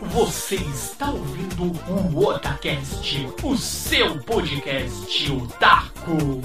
[0.00, 6.42] Você está ouvindo o Otacast, o seu podcast otaku.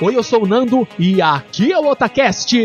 [0.00, 2.56] Oi, eu sou o Nando e aqui é o Otacast.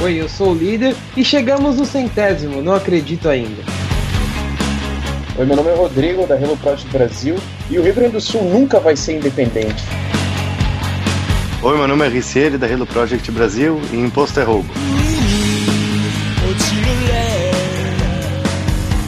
[0.00, 3.64] Oi, eu sou o líder e chegamos no centésimo, não acredito ainda.
[5.36, 7.34] Oi, meu nome é Rodrigo, da Hello Project Brasil,
[7.68, 10.01] e o Rio Grande do Sul nunca vai ser independente.
[11.64, 14.68] Oi, meu nome é Ricieri, da Hello Project Brasil, e imposto é roubo.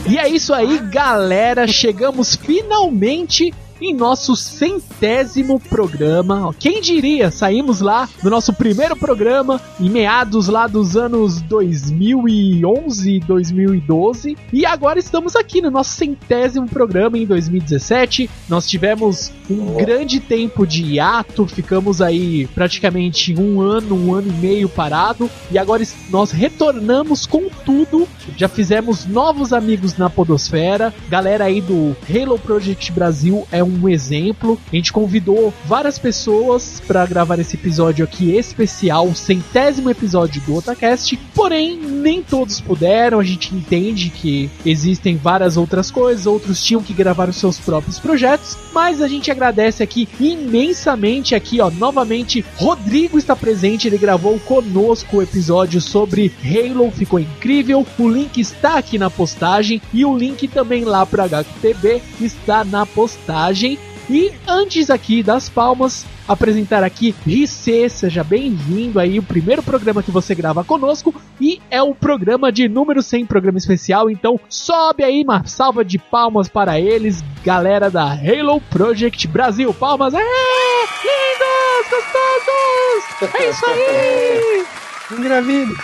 [0.09, 1.67] E é isso aí, galera.
[1.67, 3.53] Chegamos finalmente
[3.85, 6.55] em nosso centésimo programa.
[6.59, 7.31] Quem diria?
[7.31, 14.99] Saímos lá do nosso primeiro programa em meados lá dos anos 2011, 2012 e agora
[14.99, 18.31] estamos aqui no nosso centésimo programa em 2017.
[18.49, 24.41] Nós tivemos um grande tempo de hiato, ficamos aí praticamente um ano, um ano e
[24.41, 28.09] meio parado e agora nós retornamos com tudo.
[28.37, 34.59] Já fizemos novos amigos na Podosfera, galera aí do Halo Project Brasil é um exemplo.
[34.73, 40.57] A gente convidou várias pessoas para gravar esse episódio aqui especial, o centésimo episódio do
[40.57, 41.17] Otacast.
[41.35, 43.21] Porém, nem todos puderam.
[43.21, 47.99] A gente entende que existem várias outras coisas, outros tinham que gravar os seus próprios
[47.99, 48.57] projetos.
[48.73, 53.89] Mas a gente agradece aqui imensamente aqui, ó, novamente Rodrigo está presente.
[53.89, 57.87] Ele gravou conosco o episódio sobre Halo, ficou incrível.
[57.99, 62.85] O link está aqui na postagem e o link também lá para HTB está na
[62.85, 63.64] postagem.
[64.11, 70.11] E antes aqui das palmas, apresentar aqui Ricê, seja bem-vindo aí, o primeiro programa que
[70.11, 75.23] você grava conosco e é o programa de número 100, programa especial, então sobe aí
[75.23, 83.35] uma salva de palmas para eles, galera da Halo Project Brasil, palmas, é, lindos, gostosos,
[83.35, 84.65] é isso aí!
[85.19, 85.75] Engravido.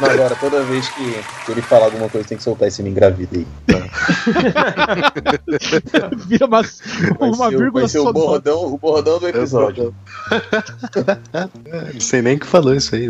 [0.00, 1.12] Não, agora, toda vez que,
[1.44, 3.46] que ele falar alguma coisa, tem que soltar esse me engravida aí.
[6.26, 9.94] Vira uma, Vai uma ser, o- vírgula vai ser o bordão, o bordão do episódio.
[11.94, 13.08] Não sei nem que falou isso aí.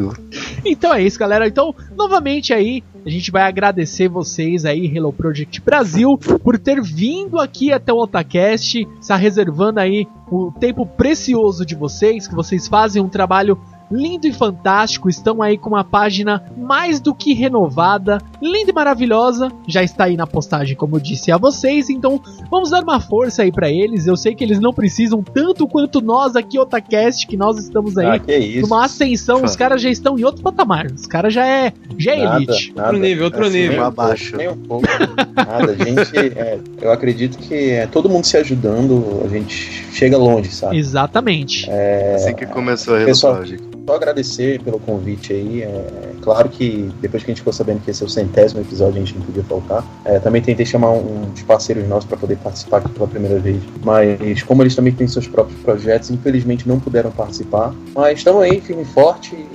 [0.64, 1.46] Então é isso, galera.
[1.46, 7.40] Então, novamente aí, a gente vai agradecer vocês aí, Hello Project Brasil, por ter vindo
[7.40, 13.02] aqui até o Otacast, está reservando aí o tempo precioso de vocês, que vocês fazem
[13.02, 13.58] um trabalho
[13.90, 19.50] lindo e fantástico, estão aí com uma página mais do que renovada, linda e maravilhosa,
[19.66, 23.42] já está aí na postagem, como eu disse a vocês, então vamos dar uma força
[23.42, 24.06] aí pra eles.
[24.06, 28.06] Eu sei que eles não precisam tanto quanto nós aqui, Otacast, que nós estamos aí
[28.06, 28.62] Ah, que isso.
[28.68, 30.86] numa ascensão, os caras já estão em outro patamar.
[30.86, 32.72] Os caras já é, já é Nada, elite.
[32.74, 32.88] nada.
[32.88, 33.70] Outro nível, outro Assim, nível.
[33.72, 34.30] nem um Abaixo.
[34.32, 34.86] pouco, Nem um pouco.
[35.34, 35.72] Nada.
[35.72, 39.54] A gente, é, eu acredito que é, todo mundo se ajudando, a gente
[39.92, 40.76] chega longe, sabe?
[40.76, 41.68] Exatamente.
[41.70, 43.77] É, Assim que começou a Project.
[43.88, 45.62] Só agradecer pelo convite aí.
[45.62, 48.96] É, claro que depois que a gente ficou sabendo que esse é o centésimo episódio,
[48.96, 49.82] a gente não podia faltar.
[50.04, 53.62] É, também tentei chamar um, uns parceiros nossos para poder participar aqui pela primeira vez.
[53.82, 57.74] Mas como eles também têm seus próprios projetos, infelizmente não puderam participar.
[57.94, 59.48] Mas estamos aí, firme e forte e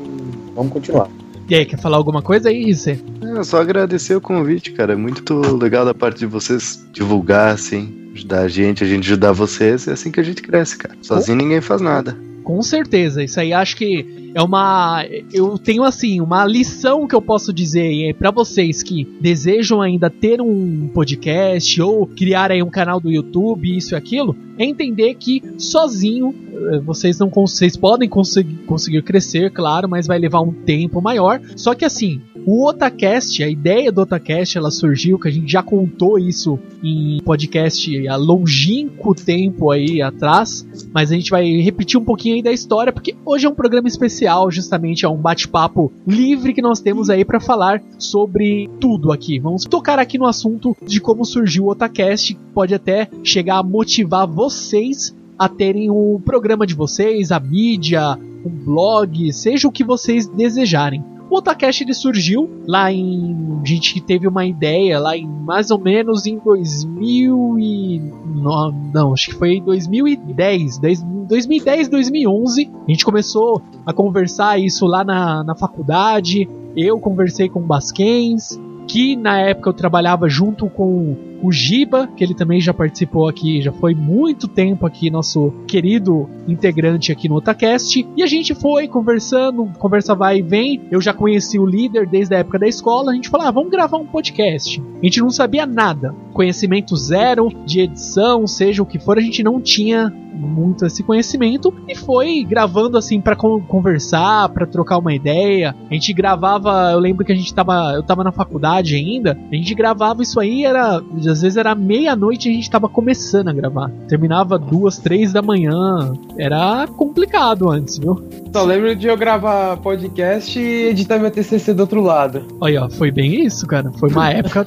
[0.56, 1.08] vamos continuar.
[1.48, 2.98] E aí, quer falar alguma coisa aí, Rissé?
[3.38, 4.94] É, só agradecer o convite, cara.
[4.94, 9.32] É muito legal da parte de vocês divulgar, assim, ajudar a gente, a gente ajudar
[9.32, 9.88] vocês.
[9.88, 10.98] É assim que a gente cresce, cara.
[11.04, 12.18] Sozinho ninguém faz nada.
[12.44, 13.24] Com certeza.
[13.24, 15.06] Isso aí acho que é uma.
[15.32, 20.42] Eu tenho assim, uma lição que eu posso dizer para vocês que desejam ainda ter
[20.42, 25.42] um podcast ou criar aí um canal do YouTube, isso e aquilo, é entender que
[25.58, 31.02] sozinho eh, vocês não vocês podem conseguir, conseguir crescer, claro, mas vai levar um tempo
[31.02, 31.42] maior.
[31.56, 35.64] Só que assim, o Otacast, a ideia do Otacast, ela surgiu, que a gente já
[35.64, 42.04] contou isso em podcast há longínquo tempo aí atrás, mas a gente vai repetir um
[42.04, 46.54] pouquinho aí da história, porque hoje é um programa especial, justamente é um bate-papo livre
[46.54, 49.40] que nós temos aí para falar sobre tudo aqui.
[49.40, 54.28] Vamos tocar aqui no assunto de como surgiu o Otacast, pode até chegar a motivar
[54.44, 60.28] vocês a terem o programa de vocês, a mídia, um blog, seja o que vocês
[60.28, 61.04] desejarem.
[61.30, 63.62] O Otacast ele surgiu lá em.
[63.64, 68.00] A gente teve uma ideia lá em mais ou menos em 2000 e.
[68.36, 70.80] Não, não acho que foi em 2010.
[71.28, 72.70] 2010, 2011.
[72.86, 76.48] A gente começou a conversar isso lá na, na faculdade.
[76.76, 82.24] Eu conversei com o Basquens, que na época eu trabalhava junto com o Giba, que
[82.24, 87.36] ele também já participou aqui, já foi muito tempo aqui, nosso querido integrante aqui no
[87.36, 88.08] Otacast.
[88.16, 90.82] E a gente foi conversando, conversa vai e vem.
[90.90, 93.12] Eu já conheci o líder desde a época da escola.
[93.12, 94.82] A gente falou, ah, vamos gravar um podcast.
[94.82, 96.16] a gente não sabia nada.
[96.32, 101.74] Conhecimento zero de edição, seja o que for, a gente não tinha muito esse conhecimento
[101.88, 105.76] e foi gravando assim para conversar, para trocar uma ideia.
[105.90, 109.56] A gente gravava, eu lembro que a gente tava, eu tava na faculdade ainda, a
[109.56, 111.02] gente gravava isso aí era,
[111.34, 113.92] às vezes era meia-noite e a gente tava começando a gravar.
[114.08, 116.14] Terminava duas, três da manhã.
[116.38, 118.24] Era complicado antes, viu?
[118.54, 122.46] Só lembro de eu gravar podcast e editar meu TCC do outro lado.
[122.62, 123.92] Olha, foi bem isso, cara.
[123.94, 124.66] Foi uma época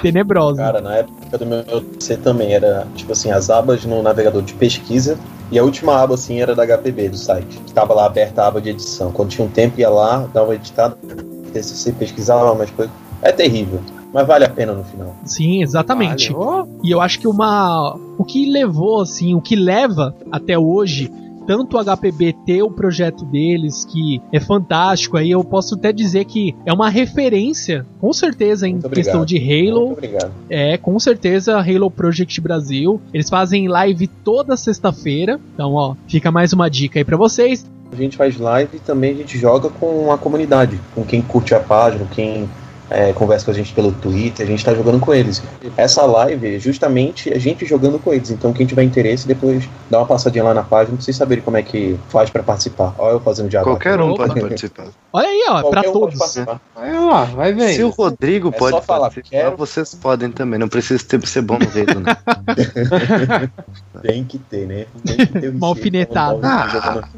[0.00, 0.56] tenebrosa.
[0.56, 4.54] Cara, na época do meu TCC também era, tipo assim, as abas no navegador de
[4.54, 5.18] pesquisa
[5.50, 7.60] e a última aba, assim, era da HPB, do site.
[7.66, 9.12] Estava lá aberta a aba de edição.
[9.12, 10.96] Quando tinha um tempo, ia lá, dava uma editada,
[11.52, 12.90] TCC, pesquisava mais coisa.
[13.22, 13.80] É terrível.
[14.16, 15.14] Mas vale a pena no final.
[15.26, 16.32] Sim, exatamente.
[16.32, 16.70] Vale.
[16.82, 17.94] E eu acho que uma.
[18.16, 21.12] O que levou, assim, o que leva até hoje
[21.46, 26.24] tanto o HPB ter o projeto deles, que é fantástico, aí eu posso até dizer
[26.24, 29.86] que é uma referência, com certeza, em questão de Halo.
[29.86, 30.32] Muito obrigado.
[30.50, 33.00] É, com certeza, Halo Project Brasil.
[33.14, 35.38] Eles fazem live toda sexta-feira.
[35.54, 37.64] Então, ó, fica mais uma dica aí para vocês.
[37.92, 41.54] A gente faz live e também a gente joga com a comunidade, com quem curte
[41.54, 42.48] a página, quem
[42.90, 45.42] é, conversa com a gente pelo Twitter, a gente está jogando com eles.
[45.76, 48.30] Essa live é justamente a gente jogando com eles.
[48.30, 51.56] Então, quem tiver interesse, depois dá uma passadinha lá na página pra vocês saberem como
[51.56, 52.94] é que faz para participar.
[52.98, 53.72] Olha eu fazendo diálogo.
[53.72, 54.88] Qualquer um pode participar.
[55.12, 56.36] Olha aí, ó, para um todos.
[56.74, 57.74] Vai lá, vai ver.
[57.74, 59.56] Se o Rodrigo é pode falar, participar, quero...
[59.56, 60.58] vocês podem também.
[60.58, 62.16] Não precisa ter, ser bom no dedo, né?
[64.02, 64.86] Tem que ter, né?
[65.04, 66.40] Tem que ter um Uma alfinetada.
[66.42, 67.08] Ah.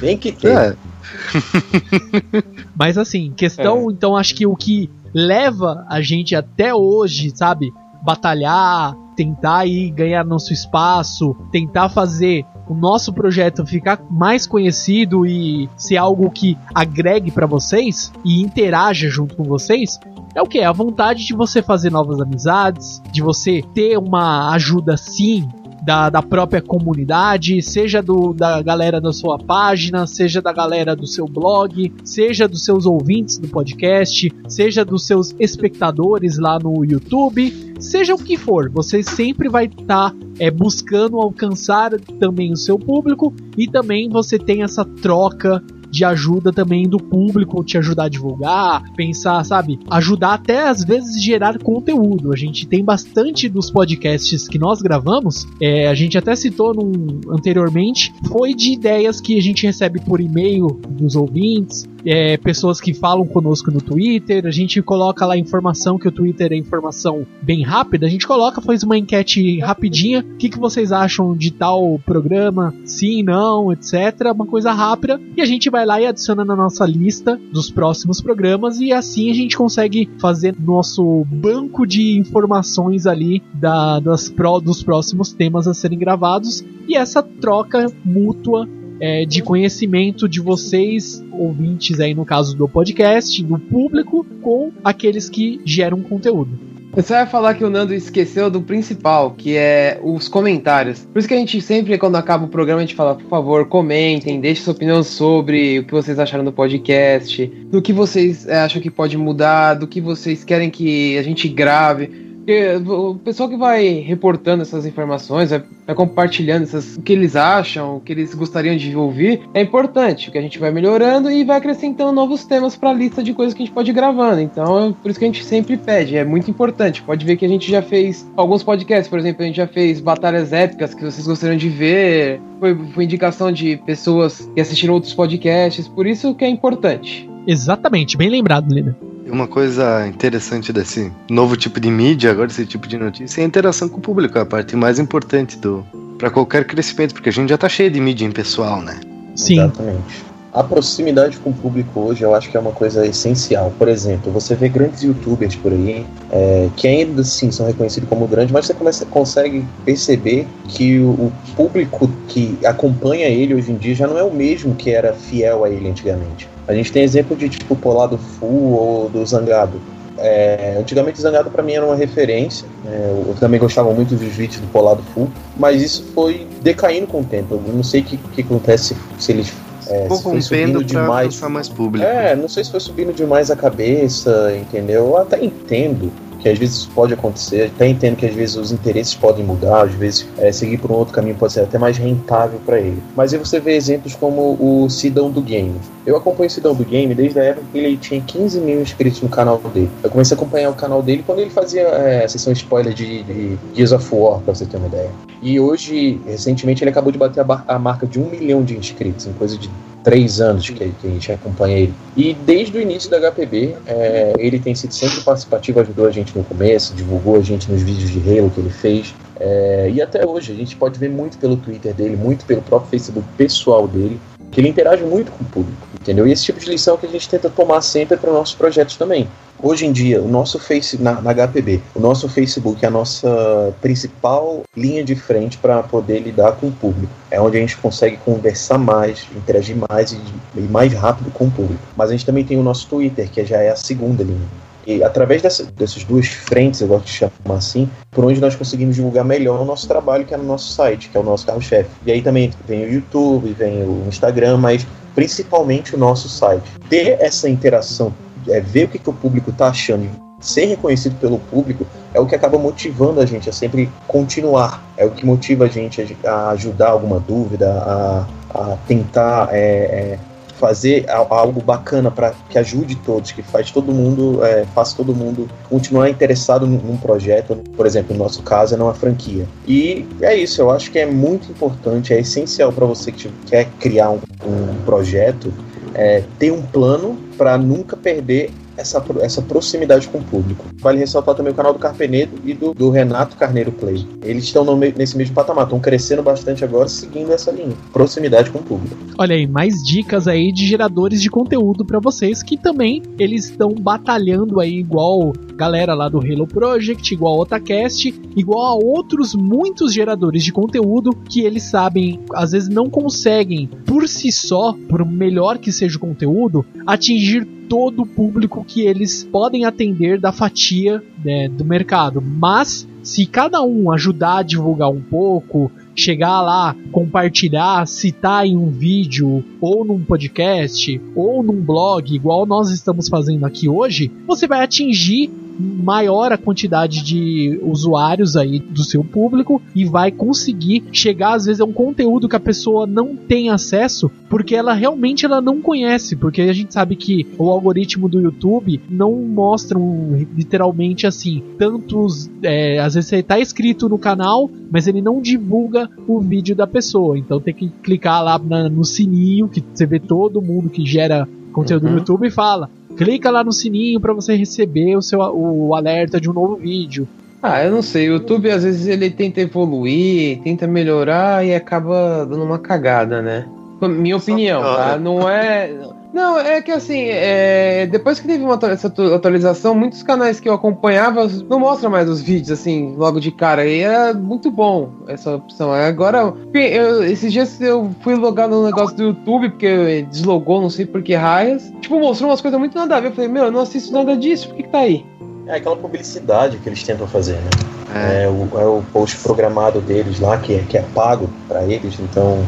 [0.00, 0.56] Tem que ter.
[0.56, 0.76] É.
[2.76, 3.92] Mas assim, questão, é.
[3.92, 7.72] então acho que o que leva a gente até hoje, sabe?
[8.02, 15.68] Batalhar, tentar ir ganhar nosso espaço, tentar fazer o nosso projeto ficar mais conhecido e
[15.76, 19.98] ser algo que agregue para vocês e interaja junto com vocês,
[20.34, 20.60] é o que?
[20.60, 25.48] A vontade de você fazer novas amizades, de você ter uma ajuda sim
[25.82, 31.06] da, da própria comunidade, seja do, da galera da sua página, seja da galera do
[31.06, 37.74] seu blog, seja dos seus ouvintes do podcast, seja dos seus espectadores lá no YouTube,
[37.78, 42.78] seja o que for, você sempre vai estar tá, é, buscando alcançar também o seu
[42.78, 48.08] público e também você tem essa troca de ajuda também do público, te ajudar a
[48.08, 49.78] divulgar, pensar, sabe?
[49.90, 52.32] Ajudar até às vezes gerar conteúdo.
[52.32, 57.20] A gente tem bastante dos podcasts que nós gravamos, é, a gente até citou num,
[57.30, 62.94] anteriormente, foi de ideias que a gente recebe por e-mail dos ouvintes, é, pessoas que
[62.94, 67.62] falam conosco no Twitter, a gente coloca lá informação, que o Twitter é informação bem
[67.62, 72.00] rápida, a gente coloca, faz uma enquete rapidinha, o que, que vocês acham de tal
[72.04, 76.56] programa, sim, não, etc, uma coisa rápida, e a gente vai lá e adiciona na
[76.56, 83.06] nossa lista dos próximos programas, e assim a gente consegue fazer nosso banco de informações
[83.06, 88.68] ali da, das pro, dos próximos temas a serem gravados, e essa troca mútua
[89.00, 95.28] é, de conhecimento de vocês, ouvintes aí no caso do podcast, do público, com aqueles
[95.28, 96.69] que geram conteúdo.
[96.92, 101.06] Você vai falar que o Nando esqueceu do principal, que é os comentários.
[101.06, 103.68] Por isso que a gente sempre, quando acaba o programa, a gente fala, por favor,
[103.68, 108.58] comentem, deixem sua opinião sobre o que vocês acharam do podcast, do que vocês é,
[108.58, 112.29] acham que pode mudar, do que vocês querem que a gente grave.
[112.40, 115.62] Porque o pessoal que vai reportando essas informações, vai,
[115.94, 120.38] compartilhando essas, o que eles acham, o que eles gostariam de ouvir, é importante, que
[120.38, 123.62] a gente vai melhorando e vai acrescentando novos temas para a lista de coisas que
[123.62, 124.40] a gente pode ir gravando.
[124.40, 127.02] Então, é por isso que a gente sempre pede, é muito importante.
[127.02, 130.00] Pode ver que a gente já fez alguns podcasts, por exemplo, a gente já fez
[130.00, 135.12] batalhas épicas que vocês gostariam de ver, foi, foi indicação de pessoas que assistiram outros
[135.12, 137.28] podcasts, por isso que é importante.
[137.46, 139.09] Exatamente, bem lembrado, Lina.
[139.30, 143.46] Uma coisa interessante desse novo tipo de mídia, agora esse tipo de notícia, é a
[143.46, 145.84] interação com o público, é a parte mais importante do
[146.18, 149.00] para qualquer crescimento, porque a gente já tá cheio de mídia impessoal, né?
[149.34, 149.58] Sim.
[149.58, 150.30] Exatamente.
[150.52, 153.72] A proximidade com o público hoje eu acho que é uma coisa essencial.
[153.78, 158.26] Por exemplo, você vê grandes youtubers por aí é, que ainda assim são reconhecidos como
[158.26, 163.76] grandes, mas você começa, consegue perceber que o, o, público que acompanha ele hoje em
[163.76, 166.48] dia já não é o mesmo que era fiel a ele antigamente.
[166.70, 169.80] A gente tem exemplo de tipo Polado Full ou do Zangado.
[170.16, 172.66] É, antigamente o Zangado para mim era uma referência.
[172.86, 177.20] É, eu também gostava muito dos vídeos do Polado Full, mas isso foi decaindo com
[177.20, 177.54] o tempo.
[177.54, 179.52] Eu não sei o que, que acontece se eles
[179.88, 181.40] é, se foi subindo demais.
[181.40, 182.06] mais público.
[182.06, 185.06] É, não sei se foi subindo demais a cabeça, entendeu?
[185.06, 188.72] Eu até entendo que às vezes isso pode acontecer, até entendo que às vezes os
[188.72, 191.96] interesses podem mudar, às vezes é, seguir por um outro caminho pode ser até mais
[191.96, 193.02] rentável para ele.
[193.16, 195.74] Mas aí você vê exemplos como o Sidão do Game.
[196.06, 199.20] Eu acompanho o Sidão do Game desde a época que ele tinha 15 mil inscritos
[199.20, 199.90] no canal dele.
[200.02, 203.58] Eu comecei a acompanhar o canal dele quando ele fazia é, sessão spoiler de, de
[203.74, 205.10] Gears of War, pra você ter uma ideia.
[205.42, 209.26] E hoje, recentemente, ele acabou de bater a, a marca de um milhão de inscritos,
[209.26, 209.70] em coisa de
[210.02, 211.94] três anos que, que, a gente acompanha ele.
[212.16, 216.36] E desde o início da HPB, é, ele tem sido sempre participativo, ajudou a gente
[216.36, 219.14] no começo, divulgou a gente nos vídeos de Halo que ele fez.
[219.38, 222.90] É, e até hoje, a gente pode ver muito pelo Twitter dele, muito pelo próprio
[222.90, 226.26] Facebook pessoal dele, que ele interage muito com o público, entendeu?
[226.26, 229.28] E esse tipo de lição que a gente tenta tomar sempre para nossos projetos também.
[229.62, 233.74] Hoje em dia, o nosso Face na, na, HPB, o nosso Facebook é a nossa
[233.82, 237.12] principal linha de frente para poder lidar com o público.
[237.30, 240.20] É onde a gente consegue conversar mais, interagir mais e,
[240.56, 241.82] e, mais rápido com o público.
[241.94, 244.48] Mas a gente também tem o nosso Twitter, que já é a segunda linha.
[244.86, 248.96] E através dessa, dessas duas frentes, eu gosto de chamar assim, por onde nós conseguimos
[248.96, 251.90] divulgar melhor o nosso trabalho, que é no nosso site, que é o nosso carro-chefe.
[252.06, 256.64] E aí também vem o YouTube, vem o Instagram, mas principalmente o nosso site.
[256.88, 258.10] Ter essa interação
[258.48, 260.08] é, ver o que, que o público está achando.
[260.40, 265.04] Ser reconhecido pelo público é o que acaba motivando a gente a sempre continuar, é
[265.04, 270.18] o que motiva a gente a, ajudar alguma dúvida, a, a tentar é, é,
[270.60, 275.48] fazer algo bacana para que ajude todos, que faz todo mundo, é, faça todo mundo
[275.68, 279.46] continuar interessado num projeto, por exemplo, no nosso caso é numa franquia.
[279.66, 283.68] E é isso, eu acho que é muito importante, é essencial para você que quer
[283.78, 285.52] criar um, um projeto,
[285.94, 290.64] é, ter um plano para nunca perder essa, essa proximidade com o público.
[290.78, 294.06] Vale ressaltar também o canal do Carpenedo e do, do Renato Carneiro Play.
[294.22, 298.58] Eles estão no, nesse mesmo patamar, estão crescendo bastante agora, seguindo essa linha, proximidade com
[298.58, 298.96] o público.
[299.18, 303.70] Olha aí, mais dicas aí de geradores de conteúdo para vocês que também eles estão
[303.74, 310.42] batalhando aí igual galera lá do Halo Project, igual Otacast, igual a outros muitos geradores
[310.42, 315.70] de conteúdo que eles sabem, às vezes não conseguem por si só, por melhor que
[315.70, 321.64] seja o conteúdo, atingir todo o público que eles podem atender da fatia né, do
[321.64, 322.20] mercado.
[322.20, 328.70] Mas se cada um ajudar a divulgar um pouco, chegar lá, compartilhar, citar em um
[328.70, 334.64] vídeo, ou num podcast, ou num blog, igual nós estamos fazendo aqui hoje, você vai
[334.64, 341.46] atingir maior a quantidade de usuários aí do seu público e vai conseguir chegar às
[341.46, 345.60] vezes a um conteúdo que a pessoa não tem acesso porque ela realmente ela não
[345.60, 351.42] conhece, porque a gente sabe que o algoritmo do YouTube não mostra um, literalmente assim
[351.58, 356.54] tantos, é, às vezes você está inscrito no canal, mas ele não divulga o vídeo
[356.54, 360.70] da pessoa, então tem que clicar lá na, no sininho que você vê todo mundo
[360.70, 361.92] que gera conteúdo uhum.
[361.92, 366.20] no YouTube e fala clica lá no sininho para você receber o seu o alerta
[366.20, 367.08] de um novo vídeo.
[367.42, 368.08] Ah, eu não sei.
[368.08, 373.46] O YouTube às vezes ele tenta evoluir, tenta melhorar e acaba dando uma cagada, né?
[373.80, 374.98] Minha opinião, tá?
[374.98, 375.72] Não é.
[376.12, 380.54] Não, é que assim, é, depois que teve uma essa atualização, muitos canais que eu
[380.54, 383.64] acompanhava não mostram mais os vídeos assim, logo de cara.
[383.64, 385.72] E era muito bom essa opção.
[385.72, 390.84] Agora, eu, esses dias eu fui logar no negócio do YouTube, porque deslogou, não sei
[390.84, 391.72] por que raias.
[391.80, 393.08] Tipo, mostrou umas coisas muito nada a ver.
[393.08, 395.06] Eu falei, meu, eu não assisto nada disso, por que, que tá aí?
[395.46, 397.50] É aquela publicidade que eles tentam fazer, né?
[397.94, 401.64] É, é o, é o post programado deles lá, que é, que é pago para
[401.64, 402.44] eles, então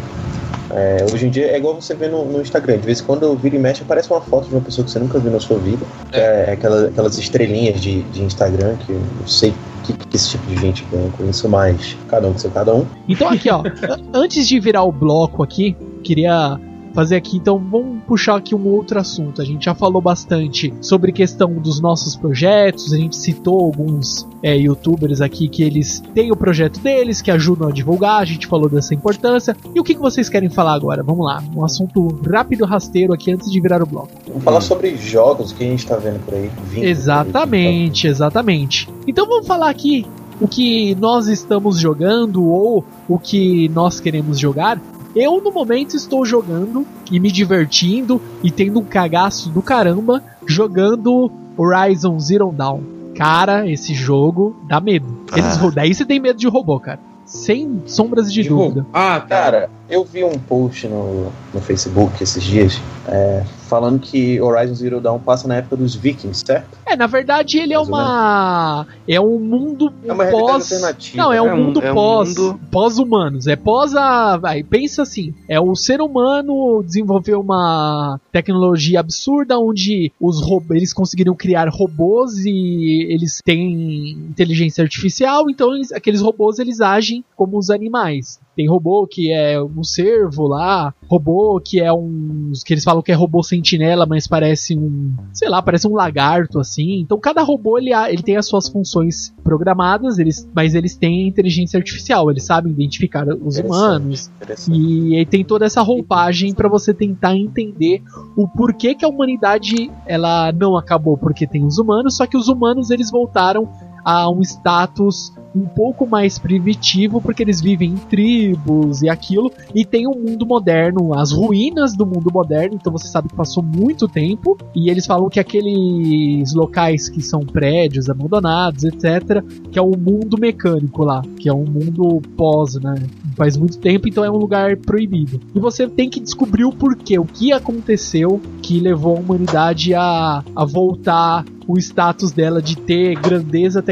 [0.72, 2.78] é, hoje em dia é igual você vê no, no, Instagram.
[2.78, 4.90] De vez em quando eu viro e mexe, aparece uma foto de uma pessoa que
[4.90, 5.84] você nunca viu na sua vida.
[6.12, 9.52] É, é aquela, aquelas estrelinhas de, de Instagram que eu não sei
[9.84, 12.74] que, que esse tipo de gente ganha com isso, mas cada um com seu cada
[12.74, 12.86] um.
[13.08, 13.62] Então aqui, ó,
[14.14, 16.58] antes de virar o bloco aqui, queria
[16.92, 17.36] fazer aqui.
[17.36, 19.40] Então vamos puxar aqui um outro assunto.
[19.40, 22.92] A gente já falou bastante sobre questão dos nossos projetos.
[22.92, 27.68] A gente citou alguns é, youtubers aqui que eles têm o projeto deles, que ajudam
[27.68, 28.20] a divulgar.
[28.20, 29.56] A gente falou dessa importância.
[29.74, 31.02] E o que, que vocês querem falar agora?
[31.02, 34.10] Vamos lá, um assunto rápido, rasteiro aqui antes de virar o bloco.
[34.26, 36.50] Vamos falar sobre jogos que a gente tá vendo por aí.
[36.76, 38.88] Exatamente, exatamente.
[39.06, 40.06] Então vamos falar aqui
[40.40, 44.80] o que nós estamos jogando ou o que nós queremos jogar.
[45.14, 51.30] Eu, no momento, estou jogando e me divertindo e tendo um cagaço do caramba jogando
[51.56, 52.80] Horizon Zero Dawn.
[53.14, 55.06] Cara, esse jogo dá medo.
[55.32, 55.70] Eles, ah.
[55.74, 56.98] Daí você tem medo de robô, cara.
[57.26, 58.86] Sem sombras de, de dúvida.
[58.92, 64.74] Ah, cara, eu vi um post no, no Facebook esses dias é, falando que Horizon
[64.74, 66.76] Zero Dawn passa na época dos Vikings, certo?
[66.84, 68.86] É, na verdade ele é Mais ou uma.
[69.08, 70.70] É um mundo É uma pós.
[70.70, 71.16] alternativa.
[71.16, 72.28] Não, é um É um- mundo é um pós.
[72.28, 73.46] mundo- Pós-humanos.
[73.46, 74.36] É pós a.
[74.36, 80.76] Vai, pensa assim: é o ser humano desenvolveu uma tecnologia absurda onde os robôs.
[80.76, 87.24] Eles conseguiram criar robôs e eles têm inteligência artificial, então eles- aqueles robôs eles agem
[87.34, 88.38] como os animais.
[88.54, 92.52] Tem robô que é um cervo lá, robô que é um.
[92.64, 95.14] que eles falam que é robô sentinela, mas parece um.
[95.32, 97.00] sei lá, parece um lagarto assim.
[97.00, 101.78] Então cada robô ele, ele tem as suas funções programadas, eles, mas eles têm inteligência
[101.78, 103.66] artificial, eles sabem identificar os Interessante.
[103.66, 104.30] humanos.
[104.36, 104.78] Interessante.
[104.78, 108.02] E aí tem toda essa roupagem pra você tentar entender
[108.36, 112.48] o porquê que a humanidade ela não acabou porque tem os humanos, só que os
[112.48, 113.68] humanos eles voltaram
[114.04, 119.84] a um status um pouco mais primitivo porque eles vivem em tribos e aquilo e
[119.84, 124.08] tem um mundo moderno, as ruínas do mundo moderno, então você sabe que passou muito
[124.08, 129.96] tempo e eles falam que aqueles locais que são prédios abandonados, etc, que é o
[129.96, 132.94] mundo mecânico lá, que é um mundo pós, né?
[133.36, 135.40] Faz muito tempo, então é um lugar proibido.
[135.54, 140.42] E você tem que descobrir o porquê, o que aconteceu que levou a humanidade a,
[140.54, 143.82] a voltar o status dela de ter grandeza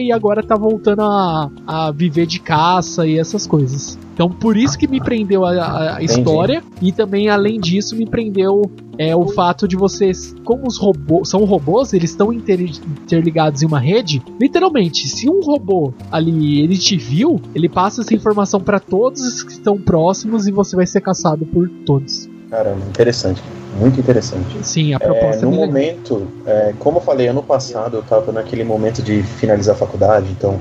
[0.00, 3.98] e agora tá voltando a, a viver de caça e essas coisas.
[4.14, 6.04] Então por isso que me prendeu a, a- Entendi.
[6.20, 8.62] história e também além disso me prendeu
[8.98, 13.66] é o fato de vocês, como os robôs são robôs, eles estão inter- interligados em
[13.66, 14.22] uma rede.
[14.40, 19.42] Literalmente, se um robô ali ele te viu, ele passa essa informação para todos os
[19.42, 22.26] que estão próximos e você vai ser caçado por todos.
[22.48, 23.42] Caramba, interessante.
[23.78, 24.58] Muito interessante.
[24.62, 25.66] Sim, a É, proposta é, no legal.
[25.66, 30.28] momento, é, como eu falei, ano passado eu estava naquele momento de finalizar a faculdade,
[30.30, 30.58] então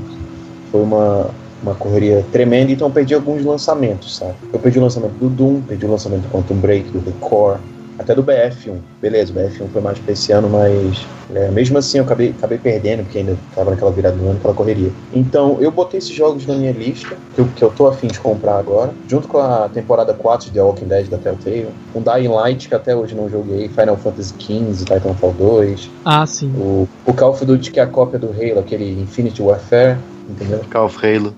[0.71, 1.29] foi uma,
[1.63, 4.33] uma correria tremenda, então eu perdi alguns lançamentos, sabe?
[4.51, 7.59] Eu perdi o lançamento do Doom, perdi o lançamento do Quantum Break, do The Core,
[7.97, 8.77] até do BF1.
[9.01, 12.57] Beleza, o BF1 foi mais pra esse ano, mas é, mesmo assim eu acabei, acabei
[12.57, 14.91] perdendo, porque ainda tava naquela virada do ano, aquela correria.
[15.13, 18.19] Então eu botei esses jogos na minha lista, que eu, que eu tô afim de
[18.19, 22.27] comprar agora, junto com a temporada 4 de The Walking Dead da Telltale, um Dying
[22.27, 26.51] Light, que até hoje não joguei, Final Fantasy XV, Titanfall 2, Ah, sim.
[26.55, 29.97] o, o Call of Duty, que é a cópia do Halo, aquele Infinity Warfare,
[30.29, 30.61] entendeu?
[30.69, 31.35] Call of Halo.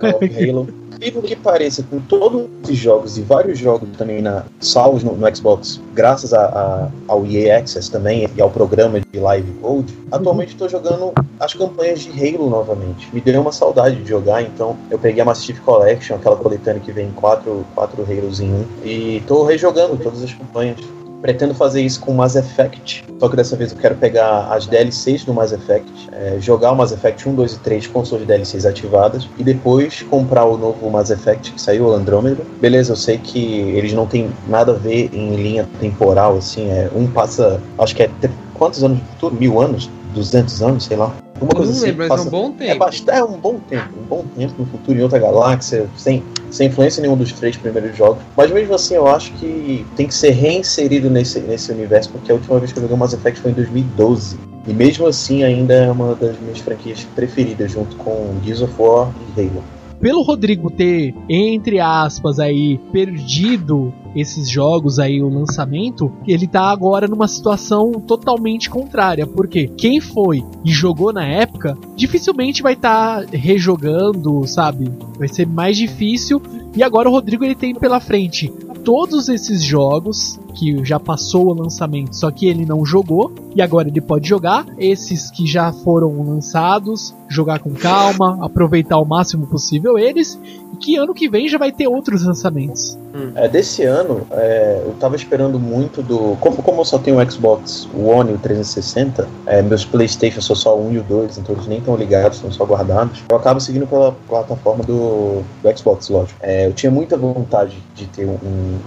[0.00, 0.68] Call of Halo.
[1.00, 5.14] E por que pareça, com todos esses jogos e vários jogos também na, salvos no,
[5.14, 9.92] no Xbox, graças a, a- ao EA Access também e ao programa de Live Gold,
[10.10, 13.08] atualmente estou jogando as campanhas de Halo novamente.
[13.12, 16.92] Me deu uma saudade de jogar, então eu peguei a Chief Collection, aquela coletânea que
[16.92, 20.78] vem quatro, quatro Halos em um, e estou rejogando todas as campanhas.
[21.24, 25.24] Pretendo fazer isso com Mass Effect, só que dessa vez eu quero pegar as DLCs
[25.24, 28.66] do Mass Effect, é, jogar o Mass Effect 1, 2 e 3 com suas DLCs
[28.66, 32.44] ativadas e depois comprar o novo Mass Effect que saiu, o Andromeda.
[32.60, 36.90] Beleza, eu sei que eles não tem nada a ver em linha temporal, assim, é,
[36.94, 38.10] um passa, acho que é
[38.52, 39.34] quantos anos no futuro?
[39.34, 39.88] Mil anos?
[40.14, 41.14] 200 anos, sei lá.
[41.40, 41.86] Uma Eu coisa não assim.
[41.86, 42.78] lembro, mas é um bom é, tempo.
[42.78, 46.68] bastante, é um bom tempo, um bom tempo no futuro, em outra galáxia, sem, sem
[46.68, 48.22] influência nenhum dos três primeiros jogos.
[48.36, 52.34] Mas mesmo assim, eu acho que tem que ser reinserido nesse, nesse universo, porque a
[52.34, 54.38] última vez que eu joguei Mass Effect foi em 2012.
[54.66, 59.12] E mesmo assim, ainda é uma das minhas franquias preferidas, junto com Gears of War
[59.36, 59.62] e Halo.
[60.04, 67.08] Pelo Rodrigo ter, entre aspas, aí, perdido esses jogos aí, o lançamento, ele tá agora
[67.08, 69.26] numa situação totalmente contrária.
[69.26, 74.92] Porque quem foi e jogou na época, dificilmente vai estar rejogando, sabe?
[75.18, 76.38] Vai ser mais difícil.
[76.76, 78.52] E agora o Rodrigo ele tem pela frente
[78.84, 83.88] todos esses jogos que já passou o lançamento, só que ele não jogou e agora
[83.88, 84.66] ele pode jogar.
[84.78, 90.38] Esses que já foram lançados, jogar com calma, aproveitar o máximo possível eles.
[90.72, 92.96] E que ano que vem já vai ter outros lançamentos.
[93.36, 96.36] É, desse ano, é, eu tava esperando muito do.
[96.40, 100.56] Como, como eu só tenho o Xbox One e o 360, é, meus PlayStation são
[100.56, 103.22] só o 1 e o 2, então eles nem estão ligados, estão só guardados.
[103.30, 106.38] Eu acabo seguindo pela plataforma do, do Xbox, lógico.
[106.42, 108.78] É, eu tinha muita vontade de ter um, um,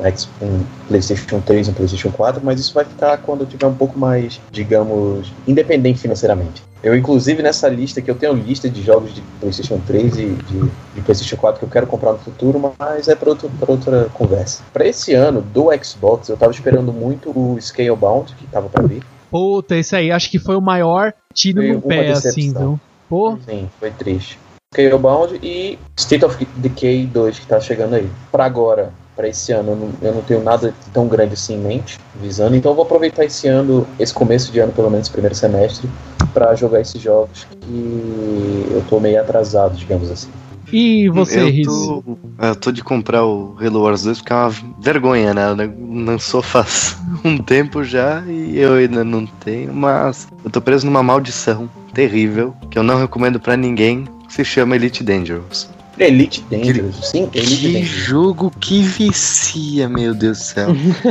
[0.41, 3.73] um PlayStation 3 e um PlayStation 4, mas isso vai ficar quando eu tiver um
[3.73, 6.67] pouco mais, digamos, independente financeiramente.
[6.83, 10.59] Eu, inclusive, nessa lista que eu tenho lista de jogos de PlayStation 3 e de,
[10.95, 13.29] de PlayStation 4 que eu quero comprar no futuro, mas é para
[13.67, 14.63] outra conversa.
[14.71, 19.03] Para esse ano do Xbox, eu tava esperando muito o Scalebound, que tava para vir.
[19.31, 22.29] Puta, esse aí acho que foi o maior tiro Foi no pé, decepção.
[22.31, 22.79] assim, viu?
[23.09, 24.39] Pô, Sim, foi triste.
[24.73, 28.09] Scalebound e State of Decay 2 que tá chegando aí.
[28.31, 31.59] Para agora, para esse ano, eu não, eu não tenho nada tão grande assim em
[31.59, 35.33] mente, visando, então eu vou aproveitar esse ano, esse começo de ano, pelo menos, primeiro
[35.33, 35.89] semestre,
[36.33, 40.29] para jogar esses jogos que eu tô meio atrasado, digamos assim.
[40.71, 41.65] E você, eu Riz?
[41.65, 42.03] tô,
[42.39, 45.69] eu tô de comprar o Halo Wars 2 porque é uma vergonha, né?
[46.05, 51.01] Lançou faz um tempo já e eu ainda não tenho, mas eu tô preso numa
[51.01, 55.69] maldição terrível que eu não recomendo pra ninguém, que se chama Elite Dangerous.
[55.99, 57.87] Elite Dangerous, sim, Elite Que Dangerous.
[57.89, 60.67] jogo que vicia, meu Deus do céu.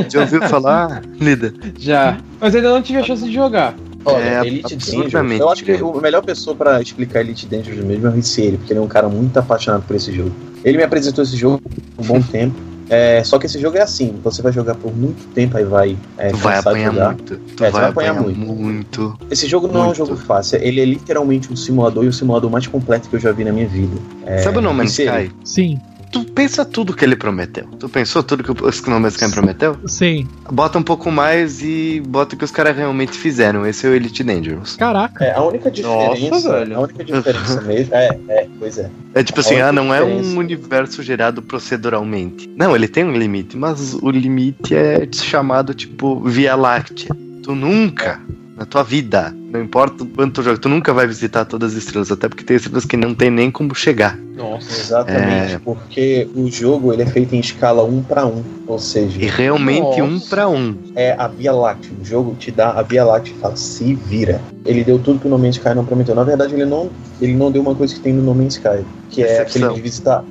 [0.09, 1.53] Já ouviu falar, Lida?
[1.77, 2.17] Já.
[2.39, 3.75] Mas ainda não tive a chance de jogar.
[4.05, 5.39] Olha, É Elite Dangerous.
[5.39, 8.71] Eu acho que a melhor pessoa pra explicar Elite Dangerous mesmo é o Ricieri, porque
[8.71, 10.31] ele é um cara muito apaixonado por esse jogo.
[10.63, 11.61] Ele me apresentou esse jogo
[11.97, 12.55] há um bom tempo.
[12.89, 15.97] É, só que esse jogo é assim, você vai jogar por muito tempo, aí vai
[16.17, 17.07] é, Tu vai apanhar jogar.
[17.07, 17.37] muito.
[17.55, 18.39] Tu É, vai vai apanhar apanhar muito.
[18.39, 19.19] muito.
[19.29, 19.97] Esse jogo não é um Muito.
[19.97, 23.31] jogo fácil, ele é literalmente um simulador e o simulador mais completo que eu já
[23.33, 23.97] vi na minha vida.
[24.25, 25.35] É, Sabe o No Man's Ricieri, Sky?
[25.43, 27.65] Sim, Tu pensa tudo que ele prometeu.
[27.79, 29.77] Tu pensou tudo que o Sky prometeu?
[29.87, 30.27] sim.
[30.49, 33.65] Bota um pouco mais e bota o que os caras realmente fizeram.
[33.65, 34.75] Esse é o Elite Dangerous.
[34.77, 35.23] Caraca.
[35.23, 36.77] É, a única diferença, velho.
[36.77, 38.89] a única diferença mesmo, é, é, pois é.
[39.13, 42.49] É tipo A assim, ah, não é diferença- um universo gerado proceduralmente.
[42.55, 47.09] Não, ele tem um limite, mas o limite é chamado tipo Via Láctea.
[47.43, 48.19] Tu nunca,
[48.57, 51.77] na tua vida, não importa o quanto tu joga, tu nunca vai visitar todas as
[51.77, 54.17] estrelas, até porque tem estrelas que não tem nem como chegar.
[54.35, 54.69] Nossa.
[54.71, 55.59] Exatamente, É.
[55.63, 60.01] porque o jogo ele é feito em escala 1 para 1, ou seja, E realmente
[60.01, 60.27] um Nossa.
[60.29, 60.75] pra um.
[60.95, 61.91] é a Via Láctea.
[62.01, 64.41] O jogo te dá a Via Láctea e fala, se vira.
[64.65, 66.13] Ele deu tudo que o No Man's Sky não prometeu.
[66.15, 66.89] Na verdade, ele não,
[67.21, 69.61] ele não deu uma coisa que tem no No Man's Sky, que é Decepção.
[69.69, 70.23] aquele de visitar.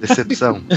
[0.00, 0.62] Decepção.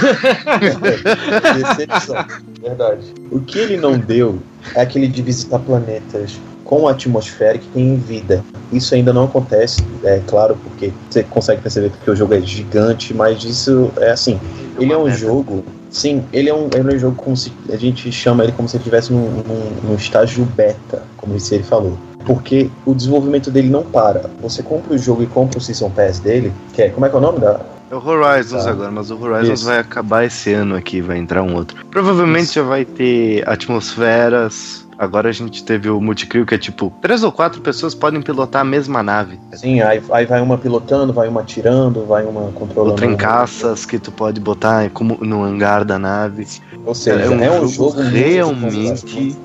[1.54, 2.26] Decepção.
[2.62, 3.02] Verdade.
[3.32, 4.40] O que ele não deu
[4.76, 8.44] é aquele de visitar planetas com atmosfera que tem vida.
[8.74, 13.14] Isso ainda não acontece, é claro, porque você consegue perceber que o jogo é gigante,
[13.14, 14.40] mas isso é assim.
[14.78, 15.64] Ele é um jogo.
[15.90, 17.54] Sim, ele é um, ele é um jogo como se.
[17.72, 21.64] A gente chama ele como se ele estivesse num, num, num estágio beta, como ele
[21.64, 21.98] falou.
[22.26, 24.30] Porque o desenvolvimento dele não para.
[24.42, 26.90] Você compra o jogo e compra o Season Pass dele, que é.
[26.90, 27.62] Como é que é o nome da.
[27.90, 28.72] É o Horizons Tá.
[28.72, 29.66] agora, mas o Horizons Isso.
[29.66, 31.78] vai acabar esse ano aqui, vai entrar um outro.
[31.92, 32.54] Provavelmente Isso.
[32.56, 34.85] já vai ter atmosferas.
[34.98, 38.62] Agora a gente teve o multicrio que é tipo, três ou quatro pessoas podem pilotar
[38.62, 39.40] a mesma nave.
[39.54, 42.92] Sim, aí, aí vai uma pilotando, vai uma atirando, vai uma controlando.
[42.92, 46.48] Outra em caças que tu pode botar como no hangar da nave.
[46.86, 49.36] Ou seja, É um é um, jogo jogo, realmente.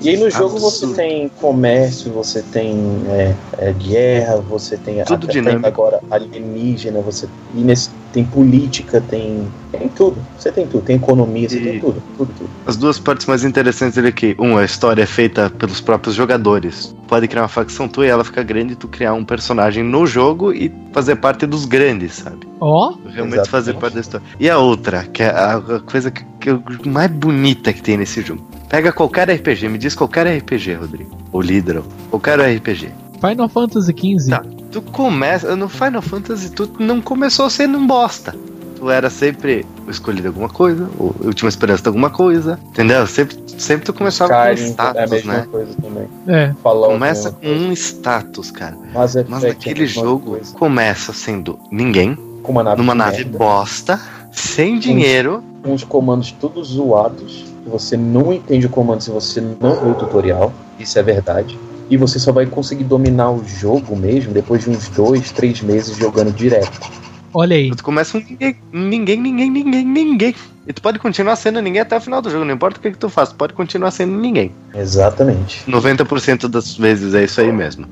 [0.00, 0.94] E aí no jogo você absurdo.
[0.94, 2.76] tem comércio, você tem
[3.08, 5.66] é, é, guerra, você tem Tudo dinâmico.
[5.66, 10.16] agora alienígena, você e nesse, tem política, tem tem tudo.
[10.38, 12.50] Você tem tudo, tem economia, você E- tem tudo, tudo, tudo.
[12.66, 14.36] As duas partes mais interessantes dele aqui.
[14.38, 16.94] Um, a história é feita pelos próprios jogadores.
[17.08, 20.06] Pode criar uma facção tua e ela fica grande e tu criar um personagem no
[20.06, 22.46] jogo e fazer parte dos grandes, sabe?
[22.60, 23.48] Ó, Realmente Exatamente.
[23.48, 24.26] fazer parte da história.
[24.38, 28.20] E a outra, que é a, coisa que, que eu- mais bonita que tem nesse
[28.22, 28.46] jogo.
[28.68, 31.16] Pega qualquer RPG, me diz qualquer RPG, Rodrigo.
[31.32, 31.84] Ou Lidro.
[32.10, 32.90] Qualquer RPG.
[33.20, 34.30] Final Fantasy XV.
[34.30, 34.42] Tá.
[34.72, 35.54] Tu começa.
[35.54, 38.34] No Final Fantasy, tu não começou sendo um bosta.
[38.76, 42.58] Tu era sempre o escolhido alguma coisa, o última esperança de alguma coisa.
[42.70, 43.06] Entendeu?
[43.06, 45.46] Sempre, sempre tu começava com Skyrim é a status, mesma né?
[45.50, 46.08] coisa também.
[46.26, 46.52] É.
[46.62, 48.76] Fallout Começa é com um status, cara.
[48.92, 50.52] Mas é naquele mesma jogo coisa.
[50.54, 54.00] começa sendo ninguém, com uma nave, numa nave merda, bosta,
[54.32, 55.44] sem dinheiro.
[55.62, 57.44] com os comandos todos zoados.
[57.66, 60.52] Você não entende o comando se você não viu o tutorial.
[60.80, 61.56] Isso é verdade.
[61.92, 65.94] E você só vai conseguir dominar o jogo mesmo depois de uns dois, três meses
[65.98, 66.90] jogando direto.
[67.34, 67.70] Olha aí.
[67.74, 70.34] Tu começa com ninguém, ninguém, ninguém, ninguém, ninguém.
[70.66, 72.92] E tu pode continuar sendo ninguém até o final do jogo, não importa o que,
[72.92, 74.52] que tu faz, tu pode continuar sendo ninguém.
[74.74, 75.64] Exatamente.
[75.70, 77.86] 90% das vezes é isso aí mesmo.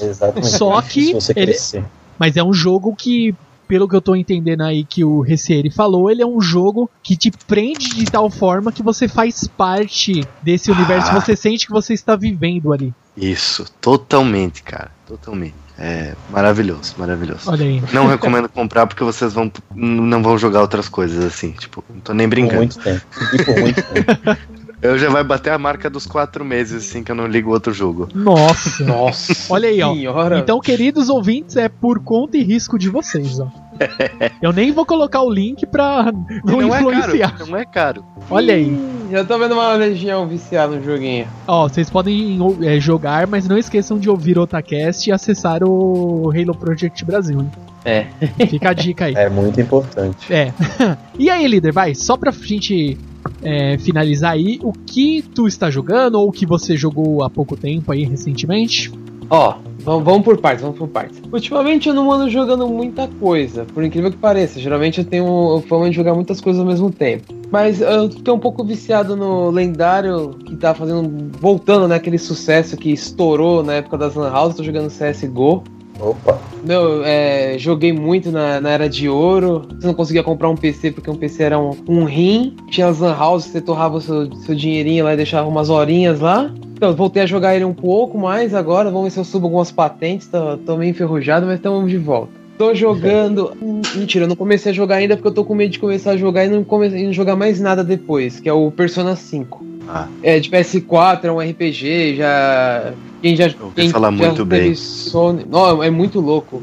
[0.00, 0.46] Exatamente.
[0.48, 1.84] Só que Se você ele- crescer.
[2.18, 3.34] Mas é um jogo que,
[3.68, 7.14] pelo que eu tô entendendo aí que o Recieri falou, ele é um jogo que
[7.16, 11.20] te prende de tal forma que você faz parte desse universo, Ah.
[11.20, 12.92] você sente que você está vivendo ali.
[13.16, 14.90] Isso, totalmente, cara.
[15.06, 15.54] Totalmente.
[15.78, 17.48] É maravilhoso, maravilhoso.
[17.50, 17.82] Olha aí.
[17.92, 22.12] Não recomendo comprar porque vocês vão não vão jogar outras coisas assim, tipo, não tô
[22.14, 22.56] nem Por brincando.
[22.56, 23.04] muito tempo.
[23.32, 24.10] E por muito tempo.
[24.80, 27.72] Eu já vai bater a marca dos quatro meses assim que eu não ligo outro
[27.72, 28.08] jogo.
[28.14, 28.84] Nossa.
[28.84, 29.52] Nossa.
[29.52, 29.92] Olha aí, ó.
[29.92, 30.38] senhora.
[30.38, 33.48] Então, queridos ouvintes, é por conta e risco de vocês, ó.
[34.42, 36.12] Eu nem vou colocar o link pra
[36.44, 37.32] não, é influenciar.
[37.32, 38.04] caro, não é caro.
[38.30, 38.98] Olha aí.
[39.10, 41.26] Já tô vendo uma legião viciada no joguinho.
[41.46, 46.30] Ó, vocês podem é, jogar, mas não esqueçam de ouvir o Otacast e acessar o
[46.30, 47.50] Halo Project Brasil, hein?
[47.84, 48.06] É.
[48.46, 49.14] Fica a dica aí.
[49.14, 50.32] É muito importante.
[50.32, 50.52] É.
[51.18, 52.98] e aí, líder, vai, só pra gente
[53.42, 57.56] é, finalizar aí, o que tu está jogando ou o que você jogou há pouco
[57.56, 58.92] tempo aí, recentemente?
[59.30, 61.20] Ó, vamos, vamos por partes, vamos por partes.
[61.30, 64.58] Ultimamente eu não ando jogando muita coisa, por incrível que pareça.
[64.58, 67.34] Geralmente eu tenho fama de jogar muitas coisas ao mesmo tempo.
[67.50, 71.30] Mas eu tô um pouco viciado no lendário que tá fazendo.
[71.38, 71.96] voltando, né?
[71.96, 74.54] Aquele sucesso que estourou na época das Lan House.
[74.54, 75.62] Tô jogando CSGO.
[76.00, 76.38] Opa.
[76.64, 79.66] Meu, é, joguei muito na, na Era de Ouro.
[79.78, 82.56] Você não conseguia comprar um PC porque um PC era um, um rim.
[82.70, 86.52] Tinha as lan house, você torrava seu, seu dinheirinho lá e deixava umas horinhas lá.
[86.74, 88.90] Então, voltei a jogar ele um pouco mais agora.
[88.90, 90.28] Vamos ver se eu subo algumas patentes.
[90.28, 92.32] Tô, tô meio enferrujado, mas estamos de volta.
[92.56, 93.56] Tô jogando.
[93.60, 96.12] Hum, Mentira, eu não comecei a jogar ainda porque eu tô com medo de começar
[96.12, 99.16] a jogar e não, comecei, e não jogar mais nada depois, que é o Persona
[99.16, 99.64] 5.
[99.88, 100.06] Ah.
[100.22, 102.92] É de PS4, é um RPG, já.
[103.22, 103.48] Quem já.
[103.74, 104.74] quem falar já muito bem.
[104.74, 105.46] Sony...
[105.48, 106.62] Não, é muito louco.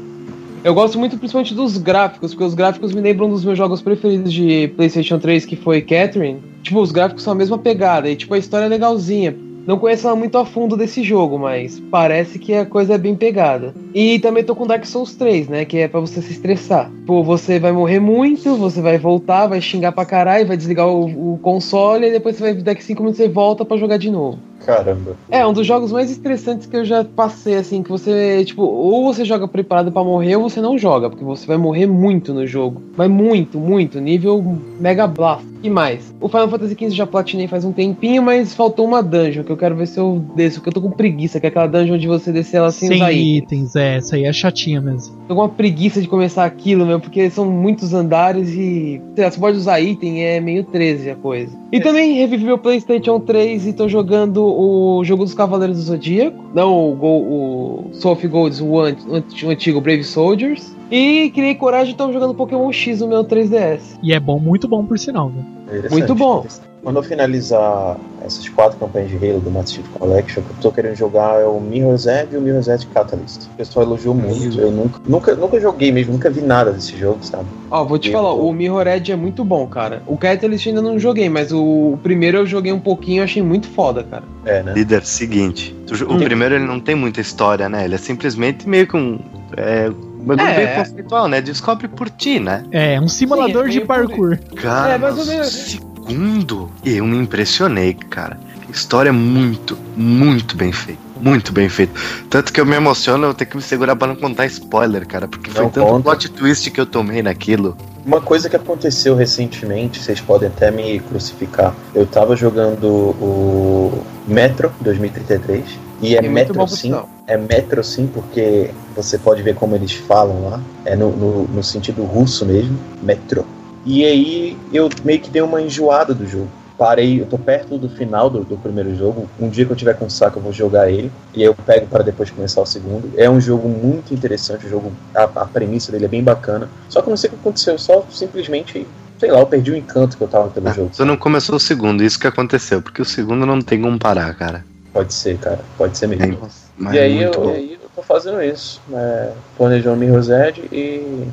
[0.62, 4.32] Eu gosto muito principalmente dos gráficos, porque os gráficos me lembram dos meus jogos preferidos
[4.32, 6.40] de PlayStation 3, que foi Catherine.
[6.62, 9.36] Tipo, os gráficos são a mesma pegada, e tipo, a história é legalzinha.
[9.66, 13.74] Não conheço muito a fundo desse jogo, mas parece que a coisa é bem pegada.
[13.92, 15.64] E também tô com Dark Souls 3, né?
[15.64, 16.90] Que é pra você se estressar.
[17.04, 21.34] Pô, você vai morrer muito, você vai voltar, vai xingar pra caralho, vai desligar o,
[21.34, 24.38] o console, e depois você vai, daqui 5 minutos você volta pra jogar de novo.
[24.64, 25.16] Caramba.
[25.30, 29.04] É, um dos jogos mais estressantes que eu já passei, assim, que você, tipo, ou
[29.04, 32.46] você joga preparado pra morrer ou você não joga, porque você vai morrer muito no
[32.46, 32.82] jogo.
[32.96, 34.42] Mas muito, muito, nível
[34.80, 35.46] Mega Blast.
[35.62, 36.14] E mais?
[36.20, 39.56] O Final Fantasy XV já platinei faz um tempinho, mas faltou uma dungeon, que eu
[39.56, 42.06] quero ver se eu desço, porque eu tô com preguiça, que é aquela dungeon de
[42.06, 45.16] você descer ela sem, Sem usar itens, é, essa aí é chatinha mesmo.
[45.26, 49.30] Tô com uma preguiça de começar aquilo, meu, porque são muitos andares e sei lá,
[49.30, 51.56] você pode usar item, é meio 13 a coisa.
[51.72, 56.42] E também revivi meu PlayStation 3 e tô jogando o jogo dos Cavaleiros do Zodíaco,
[56.54, 58.96] não o, Go, o Soul of Golds, o, an-
[59.44, 60.74] o antigo Brave Soldiers.
[60.90, 63.98] E criei coragem e tô jogando Pokémon X no meu 3DS.
[64.02, 65.42] E é bom, muito bom por sinal, né?
[65.90, 66.46] Muito bom.
[66.86, 70.56] Quando eu finalizar essas quatro campanhas de Halo do Master Chief Collection, o que eu
[70.62, 73.46] tô querendo jogar é o Mirror's Edge e o Mirror's Edge Catalyst.
[73.46, 74.60] O pessoal elogiou muito.
[74.60, 77.44] Eu nunca, nunca, nunca joguei mesmo, nunca vi nada desse jogo, sabe?
[77.72, 80.00] Ó, vou te Eu- falar, o Mirror Edge é muito bom, cara.
[80.06, 81.60] O Catalyst ainda não joguei, mas o,
[81.94, 84.22] o primeiro eu joguei um pouquinho e achei muito foda, cara.
[84.44, 84.72] É, né?
[84.72, 85.74] Líder, seguinte.
[85.88, 86.18] tu- O Hum.
[86.20, 87.84] primeiro ele não tem muita história, né?
[87.84, 89.18] Ele é simplesmente meio que um.
[89.56, 90.56] É, um bagulho É.
[90.66, 91.40] meio conceitual, né?
[91.40, 92.62] Descobre por ti, né?
[92.70, 94.38] É, um simulador Sim, é de meio por- parkour.
[94.54, 95.80] Cara, É, mais ou no menos.
[96.06, 98.38] Segundo, eu me impressionei, cara.
[98.72, 101.00] História muito, muito bem feita.
[101.20, 101.98] Muito bem feita.
[102.28, 105.26] Tanto que eu me emociono, eu tenho que me segurar pra não contar spoiler, cara.
[105.26, 106.02] Porque foi Não tanto conta.
[106.02, 107.76] plot twist que eu tomei naquilo.
[108.04, 111.74] Uma coisa que aconteceu recentemente, vocês podem até me crucificar.
[111.94, 115.64] Eu tava jogando o Metro 2033
[116.02, 116.94] e é, É Metro sim.
[117.26, 120.60] É Metro sim, porque você pode ver como eles falam lá.
[120.84, 123.44] É no, no, no sentido russo mesmo, Metro.
[123.86, 126.48] E aí eu meio que dei uma enjoada do jogo.
[126.76, 129.26] Parei, eu tô perto do final do, do primeiro jogo.
[129.40, 131.10] Um dia que eu tiver com saco, eu vou jogar ele.
[131.32, 133.10] E aí eu pego para depois começar o segundo.
[133.16, 136.68] É um jogo muito interessante, o jogo, a, a premissa dele é bem bacana.
[136.90, 138.86] Só que eu não sei o que aconteceu, eu só simplesmente,
[139.18, 140.90] sei lá, eu perdi o encanto que eu tava pelo Ah, jogo.
[140.94, 142.82] tu não começou o segundo, isso que aconteceu.
[142.82, 144.62] Porque o segundo não tem como parar, cara.
[144.92, 146.46] Pode ser, cara, pode ser É, mesmo.
[146.76, 149.32] mas E aí, eu, muito e aí eu tô fazendo isso, né?
[149.56, 151.26] planejando Mirror's Edge e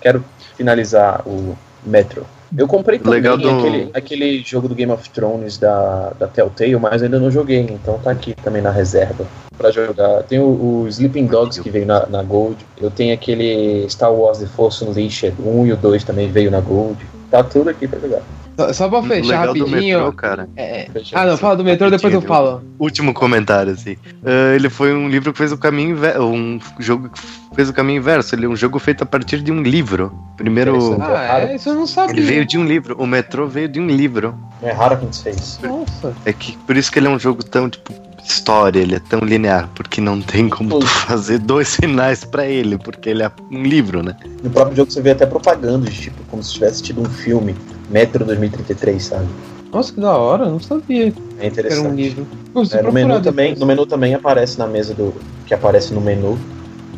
[0.00, 0.24] quero
[0.56, 2.24] finalizar o Metro.
[2.56, 6.76] Eu comprei também Legal do- aquele, aquele jogo do Game of Thrones da, da Telltale,
[6.76, 9.26] mas ainda não joguei, então tá aqui também na reserva
[9.58, 10.22] pra jogar.
[10.22, 14.38] Tem o, o Sleeping Dogs que veio na, na Gold, eu tenho aquele Star Wars
[14.38, 16.98] The Force Unleashed, o 1 e o 2 também veio na Gold.
[17.30, 18.22] Tá tudo aqui pra jogar.
[18.58, 19.98] Só, só pra fechar legal do rapidinho.
[19.98, 20.48] metrô, cara.
[20.56, 22.60] é- Ah, não, fala do metrô, depois eu falo.
[22.76, 23.96] Último comentário, assim.
[24.24, 26.22] Ah, ele foi um livro que fez o caminho inverso.
[26.24, 27.20] Um jogo que
[27.54, 28.34] fez o caminho inverso.
[28.34, 30.12] Ele é um jogo feito a partir de um livro.
[30.36, 31.00] Primeiro.
[31.00, 32.12] Ah, é, isso eu não sabia.
[32.16, 32.96] Ele veio de um livro.
[32.98, 34.34] O metrô veio de um livro.
[34.60, 35.60] É raro acontecer isso.
[35.64, 36.12] Nossa.
[36.24, 37.92] É que por isso que ele é um jogo tão, tipo,
[38.24, 42.76] história, ele é tão linear, porque não tem como tu fazer dois finais pra ele,
[42.76, 44.16] porque ele é um livro, né?
[44.42, 47.54] No próprio jogo você vê até propagandas, tipo, como se tivesse tido um filme,
[47.90, 49.26] Metro 2033, sabe?
[49.72, 51.88] Nossa, que da hora, não sabia É que era interessante.
[51.88, 52.26] um livro.
[52.72, 55.12] É, no, menu também, no menu também aparece na mesa do.
[55.46, 56.38] que aparece no menu.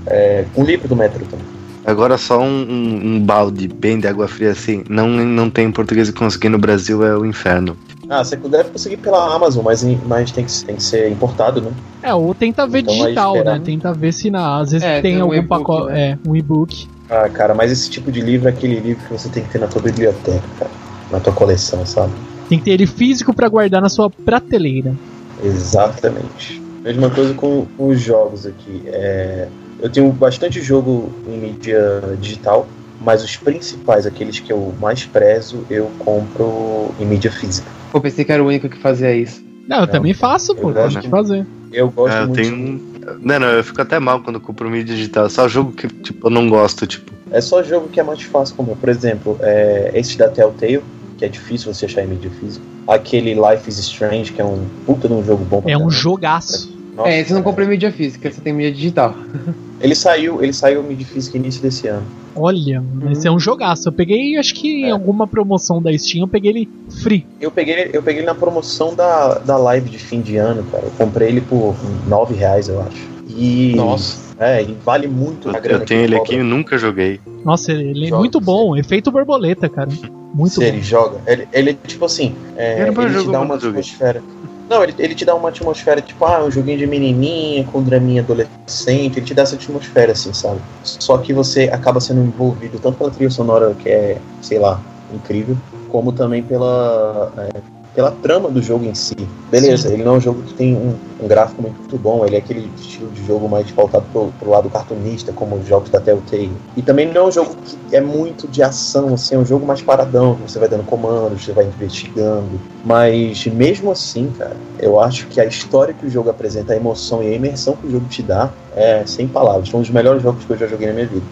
[0.07, 1.47] É, um livro do Metro também.
[1.85, 5.73] Agora só um, um- um balde bem de água fria assim, não, não tem em
[5.73, 7.77] português e conseguir no Brasil é o inferno.
[8.09, 11.71] Ah, você deve conseguir pela Amazon, mas, mas tem, que, tem que ser importado, né?
[12.03, 13.59] É, ou tenta ver Então, digital, esperar.
[13.59, 13.65] né?
[13.65, 16.11] Tenta ver se na, às vezes É, tem, tem um algum pacote, né?
[16.13, 16.89] é, um e-book.
[17.11, 19.59] Ah, cara, mas esse tipo de livro é aquele livro que você tem que ter
[19.59, 20.71] na tua biblioteca, cara.
[21.11, 22.15] Na tua coleção, sabe?
[22.49, 24.95] Tem que ter ele físico pra guardar na sua prateleira.
[25.43, 26.63] Exatamente.
[26.85, 28.83] Mesma coisa com os jogos aqui.
[28.87, 29.49] É,
[29.81, 32.69] eu tenho bastante jogo em mídia digital,
[33.01, 37.73] mas os principais, aqueles que eu mais prezo, eu compro em mídia física.
[37.91, 39.43] Pô, pensei que era o único que fazia isso.
[39.67, 40.71] Não, eu Não, também faço, pô.
[40.71, 41.09] eu gosto.
[41.09, 41.47] fazer.
[41.73, 42.43] Eu gosto É, eu muito.
[42.43, 42.90] tenho.
[43.21, 45.29] Não, não, eu fico até mal quando compro mídia digital.
[45.29, 47.13] Só jogo que, tipo, eu não gosto, tipo.
[47.31, 48.77] É só jogo que é mais fácil comprar.
[48.77, 50.83] Por exemplo, é, esse da Telltale,
[51.17, 52.65] que é difícil você achar em mídia física.
[52.89, 55.91] Aquele Life is Strange, que é um puta de um jogo bom pra É um
[55.91, 56.77] jogaço.
[56.95, 59.15] Nossa, é, você não compra em mídia física, você tem mídia digital.
[59.81, 62.05] Ele saiu, ele saiu de física início desse ano.
[62.37, 63.89] Olha, esse é um jogaço.
[63.89, 66.69] Eu peguei, acho que em alguma promoção da Steam, eu peguei ele
[67.03, 67.27] free.
[67.41, 70.85] Eu peguei, eu peguei ele na promoção da, da live de fim de ano, cara.
[70.85, 71.75] Eu comprei ele por
[72.07, 73.09] 9 reais, eu acho.
[73.37, 73.75] E.
[73.75, 74.31] Nossa.
[74.39, 76.33] É, e vale muito a Eu, grana eu tenho que ele cobra.
[76.33, 77.21] aqui e nunca joguei.
[77.45, 78.75] Nossa, ele é Joga, muito bom.
[78.75, 79.91] Efeito borboleta, cara.
[80.33, 80.67] Muito Se bom.
[80.67, 81.19] ele joga.
[81.27, 84.23] Ele, ele tipo assim, é, Ele te dá uma atmosfera.
[84.71, 88.23] Não, ele, ele te dá uma atmosfera, tipo, ah, um joguinho de menininha, com draminha
[88.23, 90.61] adolescente, ele te dá essa atmosfera, assim, sabe?
[90.85, 94.81] Só que você acaba sendo envolvido tanto pela trilha sonora, que é, sei lá,
[95.13, 95.57] incrível,
[95.91, 99.17] como também pela, é, pela trama do jogo em si.
[99.51, 102.39] Beleza, ele não é um jogo que tem um, um gráfico muito bom, ele é
[102.39, 106.53] aquele estilo de jogo mais pautado pro, pro lado cartunista, como os jogos da Telltale.
[106.77, 107.57] E também não é um jogo
[107.89, 111.45] que é muito de ação, assim, é um jogo mais paradão, você vai dando comandos,
[111.45, 112.61] você vai investigando.
[112.85, 117.23] Mas mesmo assim, cara, eu acho que a história que o jogo apresenta, a emoção
[117.23, 119.69] e a imersão que o jogo te dá, é sem palavras.
[119.69, 121.25] Foi um dos melhores jogos que eu já joguei na minha vida.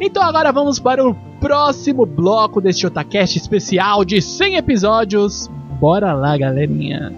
[0.00, 5.50] Então agora vamos para o próximo bloco deste Otacast especial de 100 episódios.
[5.84, 7.12] Bora lá, galerinha.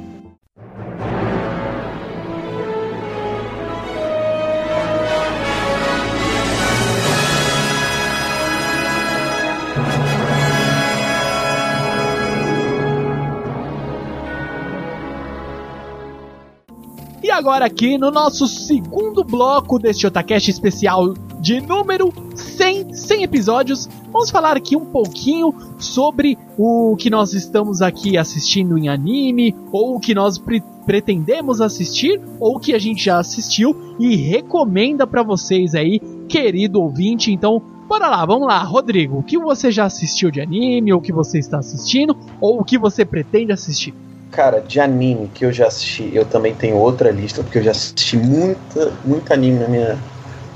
[17.23, 23.89] E agora aqui no nosso segundo bloco deste Otacast especial de número 100, 100 episódios,
[24.13, 29.97] vamos falar aqui um pouquinho sobre o que nós estamos aqui assistindo em anime, ou
[29.97, 35.07] o que nós pre- pretendemos assistir, ou o que a gente já assistiu e recomenda
[35.07, 37.33] pra vocês aí, querido ouvinte.
[37.33, 41.03] Então, bora lá, vamos lá, Rodrigo, o que você já assistiu de anime, ou o
[41.03, 43.95] que você está assistindo, ou o que você pretende assistir?
[44.31, 47.71] Cara, de anime que eu já assisti, eu também tenho outra lista, porque eu já
[47.71, 49.99] assisti muita, muito anime na minha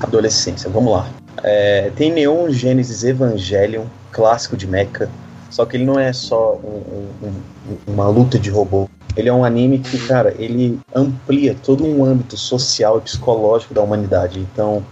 [0.00, 0.68] adolescência.
[0.70, 1.08] Vamos lá.
[1.42, 5.08] É, tem Neon Genesis Evangelion, clássico de mecha.
[5.50, 6.82] Só que ele não é só um-
[7.22, 8.88] um- um- uma luta de robô.
[9.16, 13.82] Ele é um anime que, cara, ele amplia todo um âmbito social e psicológico da
[13.82, 14.38] humanidade.
[14.38, 14.84] Então,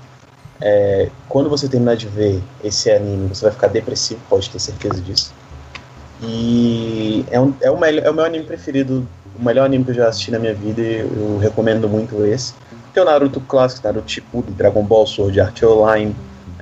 [0.61, 5.01] é, quando você terminar de ver esse anime, você vai ficar depressivo, pode ter certeza
[5.01, 5.33] disso.
[6.21, 9.07] E é, um- é o, melhor, é o meu anime preferido,
[9.39, 12.55] o melhor anime que eu já assisti na minha vida, e eu recomendo muito esse.
[12.99, 16.13] Tem o Naruto clássico, Naruto Shippuden, Dragon Ball, Sword Art Online,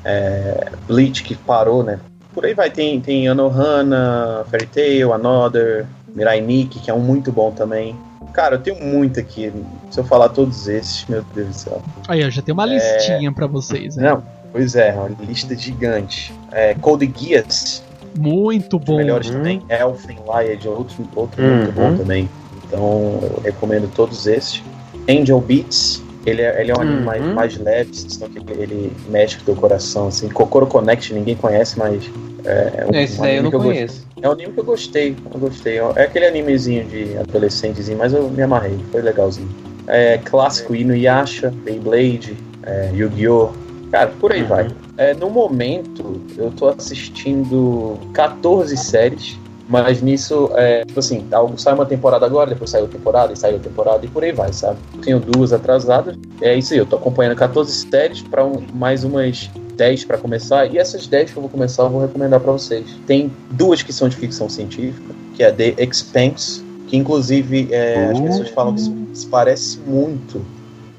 [0.04, 1.98] é, Bleach que parou, né?
[2.34, 7.32] Por aí vai, tem, tem Anohana, Fairy Tail, Another, Mirai Nikki, que é um muito
[7.32, 7.96] bom também.
[8.34, 9.50] Cara, eu tenho muito aqui.
[9.90, 11.82] Se eu falar todos esses, meu Deus do céu.
[12.06, 14.10] Aí, ó, já tem uma listinha pra vocês, né?
[14.10, 14.22] Não,
[14.52, 16.34] pois é, uma lista gigante.
[16.52, 17.82] É, Code Geass,
[18.14, 18.98] Muito bom.
[18.98, 19.36] melhores Uhum.
[19.36, 19.62] também.
[19.70, 21.48] Elfen Lied, outro, outro Uhum.
[21.56, 22.28] muito bom também.
[22.66, 24.62] Então eu recomendo todos esses.
[25.08, 27.04] Angel Beats, ele é, ele é um anime Uhum.
[27.04, 30.08] mais, mais leve, só que ele, ele mexe com o teu coração.
[30.08, 30.28] Assim.
[30.28, 32.10] Kokoro Connect ninguém conhece, mas
[32.44, 34.06] é, um, Esse um daí eu não que eu conheço.
[34.20, 35.78] É um anime que eu gostei, eu gostei.
[35.78, 39.48] É aquele animezinho de adolescentezinho, mas eu me amarrei, foi legalzinho.
[39.86, 43.50] É clássico Inuyasha, Beyblade, é, Yu-Gi-Oh!
[43.92, 44.48] Cara, por aí Uhum.
[44.48, 44.66] vai.
[44.98, 51.74] É, no momento, eu tô assistindo 14 séries, mas nisso, é, tipo assim, algo sai
[51.74, 54.52] uma temporada agora, depois sai outra temporada, e sai outra temporada, e por aí vai,
[54.52, 54.78] sabe?
[55.02, 60.04] Tenho duas atrasadas, é isso aí, eu tô acompanhando 14 séries para mais umas 10
[60.04, 62.86] para começar, e essas 10 que eu vou começar eu vou recomendar para vocês.
[63.06, 68.18] Tem duas que são de ficção científica, que é The Expanse, que inclusive é, as
[68.18, 68.22] Uh.
[68.22, 70.40] pessoas falam que se- parece muito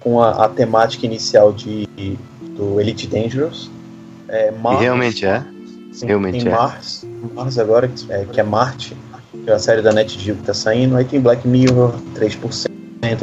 [0.01, 1.87] com a, a temática inicial de,
[2.55, 3.69] do Elite Dangerous.
[4.27, 5.43] É, Mars, realmente é.
[5.91, 6.51] Sim, realmente é.
[6.51, 8.95] Mars, Mars agora, que é, que é Marte,
[9.43, 10.95] que é a série da NetGeo que tá saindo.
[10.95, 12.67] Aí tem Black Mirror, 3%,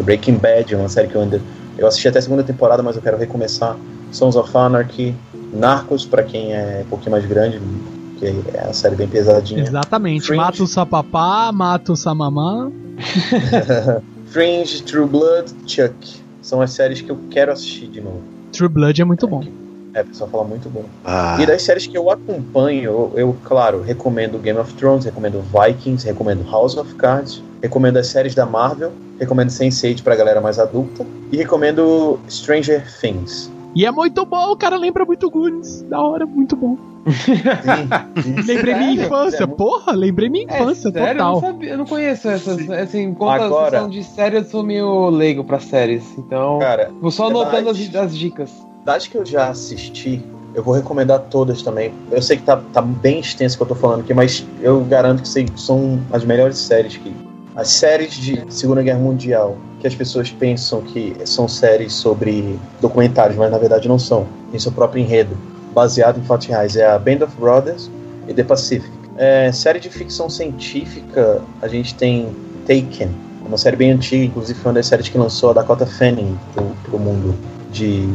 [0.02, 1.40] Breaking Bad, uma série que eu ainda.
[1.76, 3.76] Eu assisti até a segunda temporada, mas eu quero recomeçar.
[4.12, 5.14] Sons of Anarchy,
[5.52, 7.60] Narcos, pra quem é um pouquinho mais grande,
[8.18, 9.62] que é a série bem pesadinha.
[9.62, 10.26] Exatamente.
[10.26, 10.40] Fringe.
[10.40, 12.70] Mata o sapapá, mata o samamã.
[14.26, 16.22] Fringe, True Blood, Chuck.
[16.40, 18.22] São as séries que eu quero assistir de novo.
[18.52, 19.42] True Blood é muito bom.
[19.94, 20.84] É, o pessoal fala muito bom.
[21.04, 25.40] Ah, E das séries que eu acompanho, eu, eu, claro, recomendo Game of Thrones, recomendo
[25.42, 30.58] Vikings, recomendo House of Cards, recomendo as séries da Marvel, recomendo Sense8 pra galera mais
[30.58, 33.50] adulta e recomendo Stranger Things.
[33.76, 35.82] E é muito bom, o cara lembra muito Goonies.
[35.82, 36.76] Da hora, muito bom.
[37.06, 39.04] Sim, Lembrei minha Sério?
[39.04, 41.08] infância, É, porra, lembrei minha É infância, sério?
[41.20, 41.50] Eu não, total.
[41.52, 42.70] sabia, eu não conheço essas.
[42.70, 46.04] Assim, quanto a Agora- sessão de série, eu sou meio leigo pra séries.
[46.18, 48.50] Então, Cara, vou só é anotando as, as dicas.
[48.84, 50.22] Das que eu já assisti,
[50.54, 51.92] eu vou recomendar todas também.
[52.10, 54.84] Eu sei que tá, tá bem extenso o que eu tô falando aqui, mas eu
[54.84, 57.14] garanto que são as melhores séries que.
[57.56, 63.36] As séries de Segunda Guerra Mundial, que as pessoas pensam que são séries sobre documentários,
[63.36, 64.26] mas na verdade não são.
[64.50, 65.36] Tem seu próprio enredo,
[65.72, 66.74] baseado em fatos reais.
[66.74, 67.88] É a Band of Brothers
[68.26, 68.90] e The Pacific.
[69.16, 72.34] É, série de ficção científica, a gente tem
[72.66, 73.10] Taken,
[73.46, 76.64] uma série bem antiga, inclusive foi uma das séries que lançou a Dakota Fanning pro,
[76.84, 77.36] pro mundo
[77.70, 78.08] de,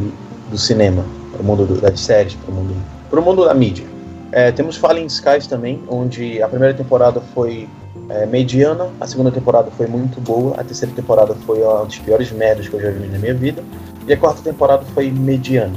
[0.50, 2.76] do cinema, pro mundo do, das séries, pro mundo,
[3.10, 3.86] pro mundo da mídia.
[4.32, 7.68] É, temos Falling Skies também, onde a primeira temporada foi
[8.10, 12.32] é, mediana, a segunda temporada foi muito boa, a terceira temporada foi uma das piores
[12.32, 13.64] merdas que eu já vi na minha vida,
[14.08, 15.76] e a quarta temporada foi mediana.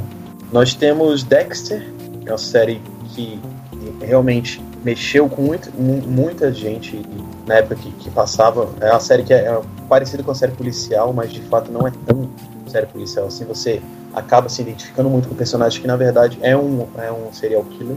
[0.52, 1.86] Nós temos Dexter,
[2.20, 2.80] que é uma série
[3.14, 3.40] que
[4.00, 7.00] realmente mexeu com muito, muita gente
[7.46, 8.68] na época que, que, passava.
[8.80, 11.86] É uma série que é, é parecida com a série policial, mas de fato não
[11.86, 12.28] é tão
[12.72, 13.44] série policial assim.
[13.44, 13.80] Você
[14.14, 17.64] acaba se identificando muito com o personagem que na verdade é um, é um serial
[17.64, 17.96] killer.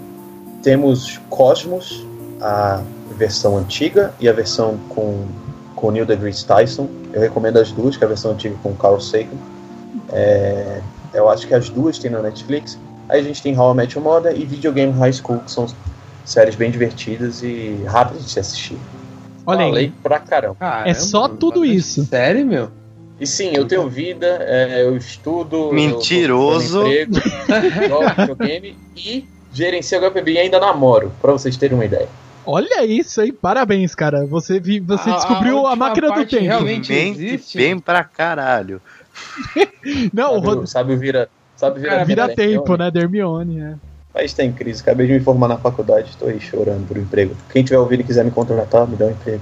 [0.62, 2.06] Temos Cosmos,
[2.42, 2.82] a
[3.16, 5.26] versão antiga e a versão com,
[5.76, 6.88] com Neil deGrasse Tyson.
[7.14, 9.30] Eu recomendo as duas, que é a versão antiga com Carl Sagan.
[10.12, 10.82] É,
[11.14, 12.78] eu acho que as duas tem na Netflix.
[13.08, 15.68] Aí a gente tem How I Met Your Mother e Videogame High School, que são
[16.26, 18.78] séries bem divertidas e rápidas de se assistir.
[19.46, 19.94] Olha Falei aí.
[20.02, 20.58] pra caramba.
[20.86, 22.04] É só tudo isso.
[22.06, 22.72] Sério, meu?
[23.20, 25.72] E sim, eu tenho vida, é, eu estudo.
[25.72, 26.80] Mentiroso.
[26.82, 31.86] Eu tô emprego, jogo videogame e gerencio HPB e ainda namoro, pra vocês terem uma
[31.86, 32.08] ideia.
[32.46, 34.26] Olha isso aí, parabéns, cara.
[34.28, 36.44] Você, vi, você A- a descobriu a, última máquina do tempo.
[36.44, 37.58] realmente- Mente existe?
[37.58, 38.82] bem pra caralho.
[40.14, 40.64] Não, o sabe, Rod...
[40.64, 41.30] o- sabe vira.
[41.56, 42.36] Sabe o vira, Cara, vira Hermione?
[42.54, 42.92] tempo, né?
[42.92, 43.76] Dermione, é.
[44.14, 47.02] País tá em crise, acabei de me formar na faculdade, estou aí chorando por um
[47.02, 47.36] emprego.
[47.52, 49.42] Quem tiver ouvido e quiser me contratar, me dá um emprego.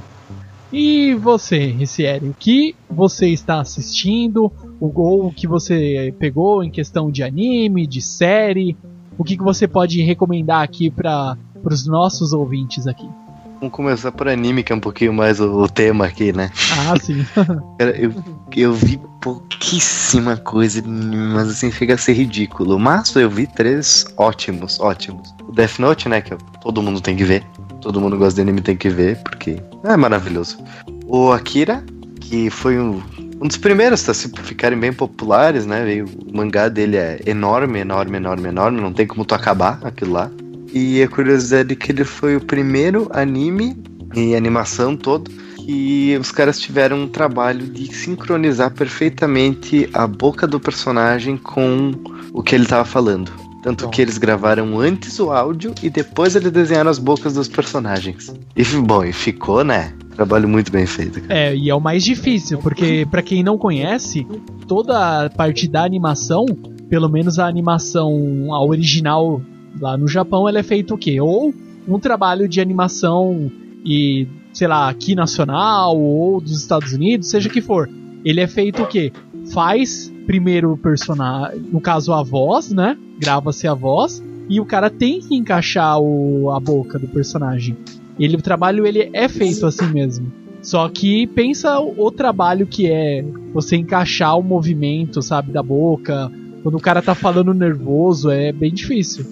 [0.76, 4.52] E você, Ricieri, o que você está assistindo?
[4.80, 8.76] O gol que você pegou em questão de anime, de série?
[9.16, 13.08] O que, que você pode recomendar aqui para os nossos ouvintes aqui?
[13.64, 16.52] Vamos começar por anime, que é um pouquinho mais o, o tema aqui, né?
[16.74, 17.26] Ah, sim.
[17.80, 18.14] Cara, eu,
[18.54, 22.78] eu vi pouquíssima coisa, mas assim chega a ser ridículo.
[22.78, 25.34] Mas eu vi três ótimos, ótimos.
[25.48, 26.20] O Death Note, né?
[26.20, 27.42] Que todo mundo tem que ver.
[27.80, 29.56] Todo mundo gosta de anime tem que ver, porque
[29.86, 30.58] é maravilhoso.
[31.06, 31.86] O Akira,
[32.20, 33.02] que foi um,
[33.42, 36.04] um dos primeiros a se ficarem bem populares, né?
[36.04, 38.82] O mangá dele é enorme, enorme, enorme, enorme.
[38.82, 40.30] Não tem como tu acabar aquilo lá.
[40.74, 43.78] E a curiosidade é que ele foi o primeiro anime
[44.16, 45.30] e animação todo
[45.66, 51.92] que os caras tiveram um trabalho de sincronizar perfeitamente a boca do personagem com
[52.34, 53.32] o que ele tava falando.
[53.62, 58.34] Tanto que eles gravaram antes o áudio e depois eles desenharam as bocas dos personagens.
[58.58, 59.94] E bom, e ficou, né?
[60.16, 61.22] Trabalho muito bem feito.
[61.22, 61.34] Cara.
[61.34, 64.28] É, e é o mais difícil, porque para quem não conhece,
[64.68, 66.46] toda a parte da animação,
[66.90, 69.42] pelo menos a animação a original
[69.80, 71.20] lá no Japão, ela é feita o quê?
[71.20, 71.54] Ou
[71.88, 73.52] um trabalho de animação
[73.86, 77.90] e, sei lá, aqui nacional ou dos Estados Unidos, seja que for.
[78.24, 79.12] Ele é feito o quê?
[79.54, 82.98] Faz primeiro o personagem, no caso a voz, né?
[83.20, 87.76] Grava-se a voz e o cara tem que encaixar o, a boca do personagem.
[88.20, 90.32] Ele, o trabalho ele é feito assim mesmo.
[90.62, 96.32] Só que pensa o, o trabalho que é você encaixar o movimento, sabe, da boca.
[96.62, 99.26] Quando o cara tá falando nervoso, é bem difícil.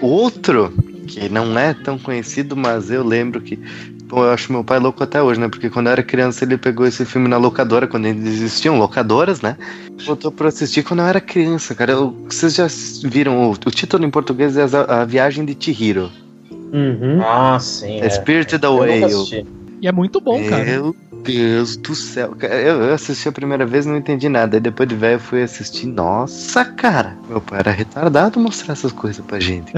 [0.00, 0.72] Outro
[1.06, 3.58] que não é tão conhecido, mas eu lembro que.
[4.04, 5.48] Bom, eu acho meu pai louco até hoje, né?
[5.48, 9.42] Porque quando eu era criança ele pegou esse filme na locadora, quando ainda existiam locadoras,
[9.42, 9.56] né?
[10.06, 11.92] Botou pra assistir quando eu era criança, cara.
[11.92, 12.66] Eu- vocês já
[13.06, 16.10] viram o, o título em português é a, a Viagem de Chihiro.
[16.72, 17.20] Uhum.
[17.22, 18.00] Ah, sim.
[18.00, 18.08] É.
[18.08, 19.00] Spirited Eu Away.
[19.00, 19.46] nunca eu- assisti.
[19.82, 20.64] E é muito bom, cara.
[20.64, 22.34] Meu Deus do céu.
[22.38, 24.56] Cara, Eu, assisti a primeira vez e não entendi nada.
[24.56, 25.86] Aí depois de velho eu fui assistir.
[25.86, 27.16] Nossa, cara.
[27.28, 29.72] Meu pai era retardado mostrar essas coisas pra gente.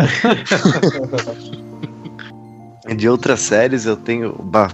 [2.88, 4.70] E de outras séries eu tenho bah,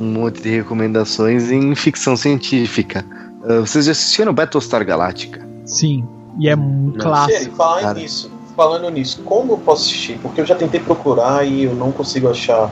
[0.00, 3.04] um monte de recomendações em ficção científica.
[3.44, 5.46] Ah, vocês já assistiram Battlestar Galactica?
[5.64, 6.06] Sim.
[6.38, 7.38] E é um clássico.
[7.38, 7.98] Sério, falando Cara.
[7.98, 10.18] nisso, falando nisso, como eu posso assistir?
[10.20, 12.70] Porque eu já tentei procurar e eu não consigo achar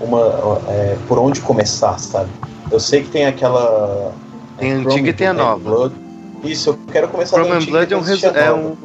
[0.00, 2.30] uma é, por onde começar, sabe?
[2.70, 4.12] Eu sei que tem aquela
[4.58, 5.58] Tem a antiga e tem a nova.
[5.70, 5.94] Blood.
[6.42, 8.76] Isso, eu quero começar Chrome and Blood é um, resu- é um.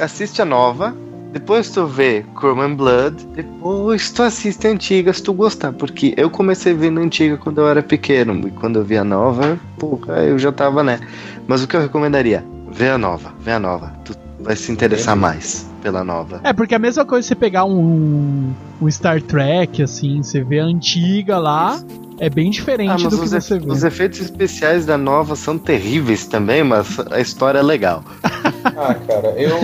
[0.00, 0.94] Assiste a nova,
[1.32, 5.72] depois tu vê Chrome and Blood, depois tu assiste a antiga se tu gostar.
[5.72, 9.04] Porque eu comecei vendo a antiga quando eu era pequeno, e quando eu vi a
[9.04, 11.00] nova, porra, eu já tava, né?
[11.46, 12.44] Mas o que eu recomendaria?
[12.70, 13.92] Vê a nova, vê a nova.
[14.04, 16.40] Tu vai se interessar mais pela nova.
[16.44, 20.60] É, porque é a mesma coisa você pegar um, um Star Trek, assim, você vê
[20.60, 21.80] a antiga lá,
[22.18, 23.70] é bem diferente Ah, mas do que os, você vê.
[23.70, 28.02] os efeitos especiais da nova são terríveis também, mas a história é legal.
[28.76, 29.56] Ah, cara, eu,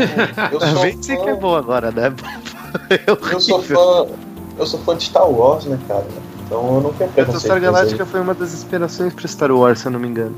[0.53, 2.12] eu sou Vem dizer que é fã, bom agora, né?
[2.91, 4.07] É eu sou fã,
[4.59, 6.05] eu sou fã de Star Wars, né, cara?
[6.47, 7.27] Então eu não preconceito.
[7.27, 7.62] Battlestar aí.
[7.62, 10.35] Galactica foi uma das inspirações para Star Wars, se eu não me engano.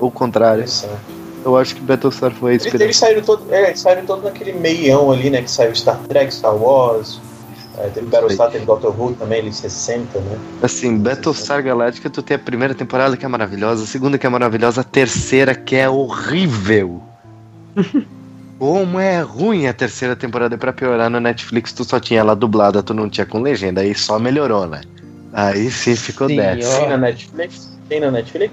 [0.00, 0.60] Ou o contrário.
[0.62, 1.17] Interessante.
[1.48, 2.86] Eu acho que Battlestar foi a Eles, inspiração.
[2.86, 5.42] eles saíram todo, é, eles saíram todo naquele meião ali, né?
[5.42, 7.20] Que saiu Star Trek, Star Wars,
[7.78, 10.38] é, teve Battlestar, teve Doctor Who também, eles 60, né?
[10.62, 14.28] Assim, Battlestar Galactica, tu tem a primeira temporada que é maravilhosa, a segunda que é
[14.28, 17.02] maravilhosa, a terceira que é horrível.
[18.58, 22.82] Como é ruim a terceira temporada pra piorar no Netflix, tu só tinha ela dublada,
[22.82, 24.80] tu não tinha com legenda, aí só melhorou, né?
[25.32, 26.66] Aí sim ficou Sim, 10.
[26.66, 26.78] ó.
[26.80, 27.78] Tem na Netflix?
[27.88, 28.52] Tem na Netflix?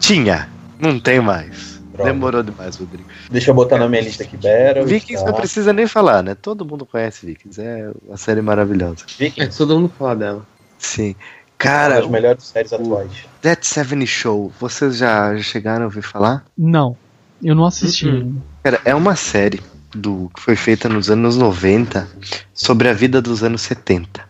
[0.00, 0.48] Tinha,
[0.80, 1.67] não tem mais.
[1.98, 2.12] Droga.
[2.12, 3.08] Demorou demais, Rodrigo.
[3.28, 4.86] Deixa eu botar na minha lista aqui, Battle.
[4.86, 5.30] Vikings tá.
[5.30, 6.34] não precisa nem falar, né?
[6.36, 9.04] Todo mundo conhece Vikings, é uma série maravilhosa.
[9.18, 10.46] É, Vikings, todo mundo fala dela.
[10.78, 11.08] Sim.
[11.10, 11.16] uma
[11.58, 13.10] Cara, das melhores séries atuais.
[13.42, 16.44] That 70 Show, vocês já já chegaram a ouvir falar?
[16.56, 16.96] Não,
[17.42, 18.06] eu não assisti.
[18.06, 18.40] Uhum.
[18.62, 19.60] Cara, é uma série
[19.92, 22.08] do que foi feita nos anos 90
[22.54, 24.24] sobre a vida dos anos 70.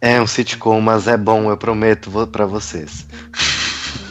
[0.00, 3.06] É um sitcom, mas é bom, eu prometo vou pra vocês.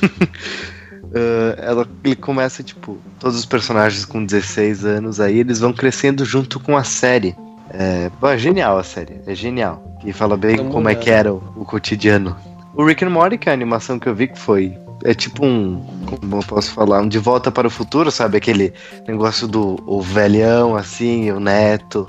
[1.13, 6.25] Eh, ela, ele começa, tipo, todos os personagens com 16 anos aí, eles vão crescendo
[6.25, 7.35] junto com a série.
[7.69, 9.97] É, pô, é genial a série, é genial.
[10.05, 12.35] E fala bem Tamo como é que era o, o cotidiano.
[12.75, 14.77] O Rick and Morty, que é a animação que eu vi que foi.
[15.03, 15.83] É tipo um.
[16.05, 17.01] Como eu posso falar?
[17.01, 18.37] Um de volta para o futuro, sabe?
[18.37, 18.73] Aquele
[19.07, 22.05] negócio do o velhão, assim, o neto.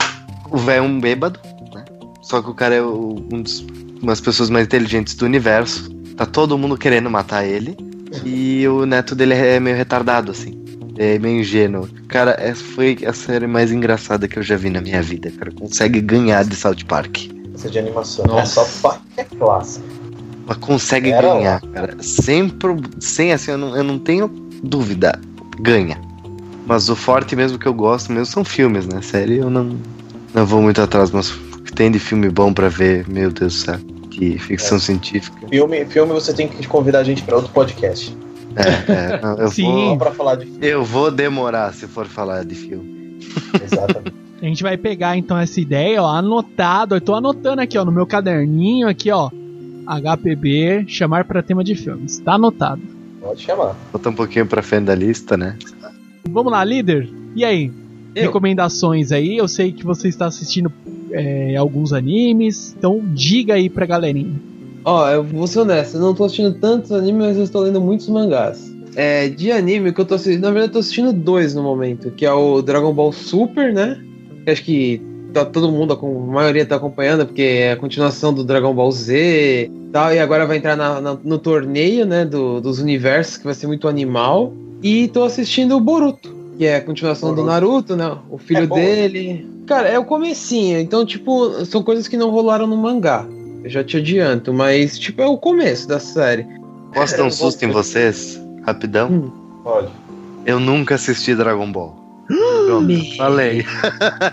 [0.50, 1.38] O velho é um bêbado,
[1.74, 1.84] né?
[2.22, 3.60] Só que o cara é o- um dos,
[4.02, 5.90] uma das pessoas mais inteligentes do universo.
[6.16, 7.76] Tá todo mundo querendo matar ele.
[8.24, 10.58] E o neto dele é meio retardado, assim.
[10.96, 11.88] É meio ingênuo.
[12.08, 15.52] Cara, essa foi a série mais engraçada que eu já vi na minha vida, cara.
[15.52, 17.28] Consegue ganhar de South Park.
[17.54, 18.24] Essa de animação.
[18.26, 18.60] Nossa.
[18.60, 19.84] É só parte é clássica.
[20.46, 21.96] Mas consegue Era ganhar, cara.
[22.00, 24.28] Sem, pro- sem assim, eu não, eu não tenho
[24.62, 25.20] dúvida.
[25.60, 26.00] Ganha.
[26.66, 29.00] Mas o forte mesmo que eu gosto mesmo são filmes, né?
[29.02, 29.76] Série eu não,
[30.34, 33.54] não vou muito atrás, mas o que tem de filme bom pra ver, meu Deus
[33.54, 33.78] do céu.
[34.18, 34.80] Que ficção É.
[34.80, 35.46] científica.
[35.48, 38.16] Filme, filme você tem que convidar a gente pra outro podcast.
[38.56, 39.64] É, é, não, eu, Sim.
[39.72, 40.58] Vou, pra falar de filme.
[40.66, 43.18] eu vou demorar se for falar de filme.
[43.62, 44.12] Exatamente.
[44.40, 46.94] A gente vai pegar então essa ideia, ó, anotado.
[46.94, 49.30] Eu tô anotando aqui, ó, no meu caderninho, aqui, ó.
[49.84, 52.18] HPB, chamar pra tema de filmes.
[52.20, 52.80] Tá anotado.
[53.20, 53.76] Pode chamar.
[53.92, 55.56] Bota um pouquinho pra frente da lista, né?
[56.30, 57.08] Vamos lá, líder?
[57.34, 57.72] E aí?
[58.14, 58.26] Eu?
[58.26, 59.36] Recomendações aí?
[59.36, 60.70] Eu sei que você está assistindo
[61.12, 64.34] é, alguns animes, então diga aí pra galerinha.
[64.84, 67.80] Ó, eu vou ser honesto, eu não tô assistindo tantos animes, mas eu estou lendo
[67.80, 68.72] muitos mangás.
[68.96, 72.10] É, de anime que eu tô assistindo, na verdade eu tô assistindo dois no momento,
[72.10, 74.00] que é o Dragon Ball Super, né?
[74.44, 75.00] Que acho que
[75.32, 79.66] tá todo mundo, a maioria tá acompanhando, porque é a continuação do Dragon Ball Z
[79.66, 83.44] e tal, e agora vai entrar na- na- no torneio, né, do- dos universos, que
[83.44, 84.52] vai ser muito animal.
[84.82, 87.52] E tô assistindo o Boruto, que é a continuação do Boruto.
[87.52, 88.16] Naruto, né?
[88.30, 89.46] O filho É bom, dele.
[89.68, 93.26] Cara, é o comecinho, então, tipo, são coisas que não rolaram no mangá.
[93.62, 96.46] Eu já te adianto, mas, tipo, é o começo da série.
[96.94, 98.40] Posso dar um susto em vocês?
[98.64, 99.10] Rapidão?
[99.10, 99.30] Hum.
[99.64, 99.90] Olha.
[100.46, 101.94] Eu nunca assisti Dragon Ball.
[102.28, 103.04] Pronto, Meu.
[103.16, 103.64] falei.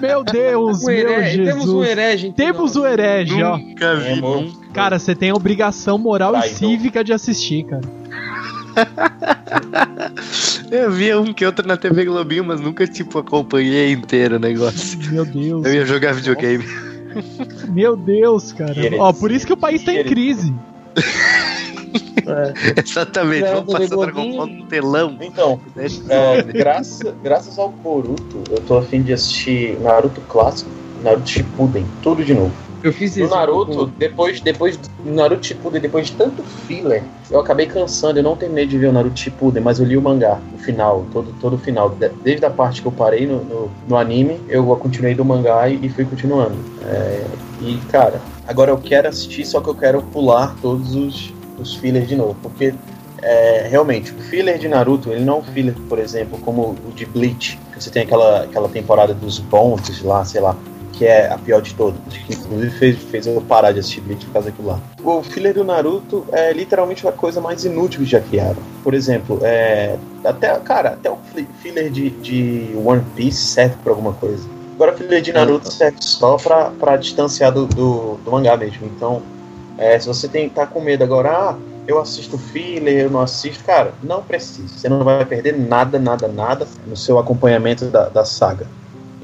[0.02, 1.54] Meu Deus, Um meu herege, Jesus.
[1.54, 2.28] temos um herege.
[2.28, 3.58] entre Temos o herege, ó.
[3.58, 4.66] Nunca vi, É, nunca.
[4.74, 6.58] Cara, você tem a obrigação moral e Traidor.
[6.58, 7.82] cívica de assistir, cara.
[10.72, 15.00] Eu via um que outro na TV Globinho, mas nunca, tipo, acompanhei inteiro o negócio.
[15.12, 15.66] Meu Deus.
[15.66, 16.66] Eu ia jogar videogame.
[17.70, 18.78] Meu Deus, cara.
[18.78, 19.02] Heresia.
[19.02, 20.54] Ó, por isso que o país tá em crise.
[22.28, 22.82] É.
[22.84, 24.38] Exatamente, É, vamos passar Dragon Globinho.
[24.38, 25.18] Ball no telão.
[25.22, 25.62] Então,
[26.10, 30.70] é, graças, graças ao Boruto, eu tô afim de assistir Naruto clássico,
[31.04, 32.52] Naruto Shippuden, tudo de novo.
[32.86, 33.36] Eu fiz No isso.
[33.36, 38.36] Naruto, depois, depois do Naruto Shippuden, depois de tanto filler, eu acabei cansando, eu não
[38.36, 41.56] terminei de ver o Naruto Shippuden, mas eu li o mangá, o final, todo, todo
[41.56, 41.90] o final.
[41.90, 45.68] De- Desde a parte que eu parei no, no, no anime, eu continuei do mangá
[45.68, 46.56] e, e fui continuando.
[46.86, 47.26] É,
[47.62, 52.08] e, cara, agora eu quero assistir, só que eu quero pular todos os, os fillers
[52.08, 52.72] de novo, porque
[53.24, 56.92] é, realmente, o filler de Naruto, ele não é um filler, por exemplo, como o
[56.94, 60.56] de Bleach, que você tem aquela, aquela temporada dos bondes lá, sei lá,
[60.98, 64.26] que é a pior de todas, que inclusive fez, fez eu parar de assistir Bleach
[64.26, 64.80] por causa daquilo lá.
[65.04, 68.62] O filler do Naruto é literalmente a coisa mais inútil que já criaram.
[68.84, 71.18] Por exemplo, é, até, cara, até o
[71.62, 74.48] filler de, de One Piece serve pra alguma coisa.
[74.76, 78.86] Agora o filler de Naruto serve só pra, pra distanciar do, do, do mangá mesmo.
[78.88, 79.22] Então,
[79.78, 81.56] é, se você tem, tá com medo agora, ah,
[81.88, 84.68] eu assisto filler, eu não assisto, cara, não precisa.
[84.68, 88.68] Você não vai perder nada, nada, nada no seu acompanhamento da, da saga.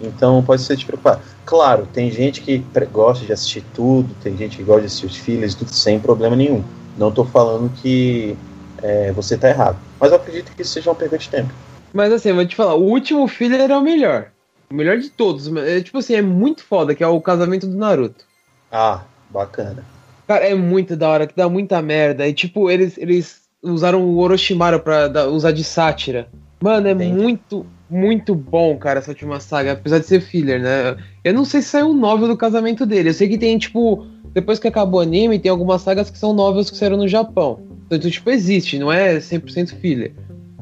[0.02, 1.22] Então pode ser te preocupar.
[1.46, 2.58] Claro, tem gente que
[2.92, 6.36] gosta de assistir tudo, tem gente que gosta de assistir os fillers, tudo sem problema
[6.36, 6.64] nenhum.
[6.98, 8.36] Não tô falando que
[8.82, 9.78] é, você tá errado.
[10.00, 11.52] Mas eu acredito que isso seja uma perda de tempo.
[11.94, 14.32] Mas assim, eu vou te falar, o último filler é o melhor.
[14.72, 15.54] O melhor de todos.
[15.58, 18.26] É, tipo assim, é muito foda, que é o casamento do Naruto.
[18.72, 19.84] Ah, bacana.
[20.28, 22.26] Cara, é muito da hora, que dá muita merda.
[22.28, 26.30] E tipo, eles, eles usaram o Orochimaru pra dar- usar de sátira.
[26.62, 27.14] Mano, é Sim.
[27.14, 30.96] muito, muito bom, cara, essa última saga, apesar de ser filler, né?
[31.24, 33.10] Eu não sei se saiu um novel do casamento dele.
[33.10, 36.34] Eu sei que tem, tipo, depois que acabou o anime, tem algumas sagas que são
[36.34, 37.60] novels que saíram no Japão.
[37.88, 40.14] Então, tipo, existe, não é 100% filler.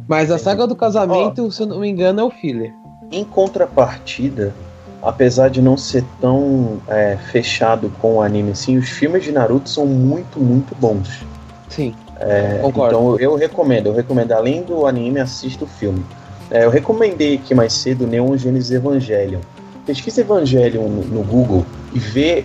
[0.07, 2.73] Mas a saga do casamento, se eu não me engano, é o filler.
[3.11, 4.55] Em contrapartida,
[5.03, 9.69] apesar de não ser tão é, fechado com o anime assim, os filmes de Naruto
[9.69, 11.23] são muito, muito bons.
[11.67, 16.03] Sim, É, então eu recomendo, eu recomendo, além do anime, assista o filme.
[16.51, 19.39] É, eu recomendei aqui mais cedo Neon Genesis Evangelion.
[19.85, 22.43] Pesquisa Evangelion no, no Google e vê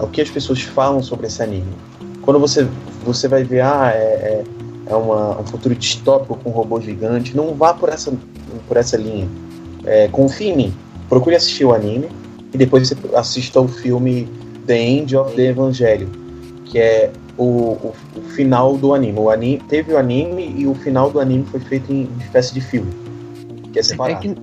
[0.00, 1.72] o que as pessoas falam sobre esse anime.
[2.22, 2.66] Quando você,
[3.04, 4.44] você vai ver, ah, é, é,
[4.86, 8.12] é uma- um futuro distópico com um robô gigante, não vá por essa,
[8.66, 9.28] por essa linha.
[9.84, 10.74] É, confie em mim.
[11.08, 12.08] Procure assistir o anime
[12.52, 14.28] e depois você assista o filme
[14.66, 16.08] The End of the Evangelion,
[16.64, 19.18] que é o, o, o final do anime.
[19.18, 19.62] O anime.
[19.68, 22.92] Teve o anime e o final do anime foi feito em espécie de filme.
[23.72, 24.20] Que é É separado.
[24.20, 24.34] que,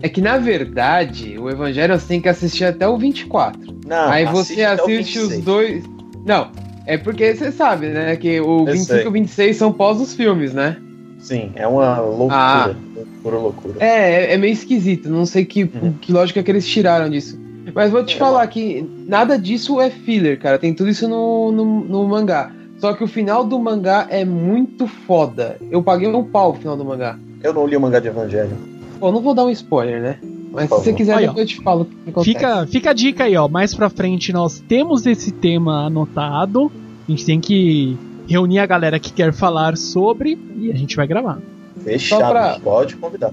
[0.00, 3.60] é que, na verdade, o Evangelho você tem que assistir até o 24.
[3.86, 5.44] Não, Aí você assiste os 26.
[5.44, 5.84] dois.
[6.24, 6.48] Não,
[6.86, 8.16] é porque você sabe, né?
[8.16, 9.04] Que o Eu 25 sei.
[9.04, 10.76] e o 26 são pós os filmes, né?
[11.18, 12.34] Sim, é uma loucura.
[12.34, 12.74] Ah.
[12.94, 13.74] Loucura, loucura.
[13.80, 15.08] É, é- é meio esquisito.
[15.10, 15.92] Não sei que, Uhum.
[16.00, 17.38] que lógica que eles tiraram disso.
[17.74, 20.58] Mas vou te É, falar que nada disso é filler, cara.
[20.58, 22.52] Tem tudo isso no, no, no mangá.
[22.78, 25.56] Só que o final do mangá é muito foda.
[25.70, 27.18] Eu paguei um pau no final do mangá.
[27.42, 28.56] Eu não li o mangá de Evangelho.
[29.00, 30.18] Bom, não vou dar um spoiler, né?
[30.52, 32.34] Mas se você quiser, Aí, eu te falo o que acontece.
[32.34, 33.48] Fica, fica a dica aí, ó.
[33.48, 36.70] Mais pra frente nós temos esse tema anotado.
[37.06, 37.96] A gente tem que
[38.28, 41.38] reunir a galera que quer falar sobre e a gente vai gravar.
[41.82, 43.32] Fechado, pra- pode convidar.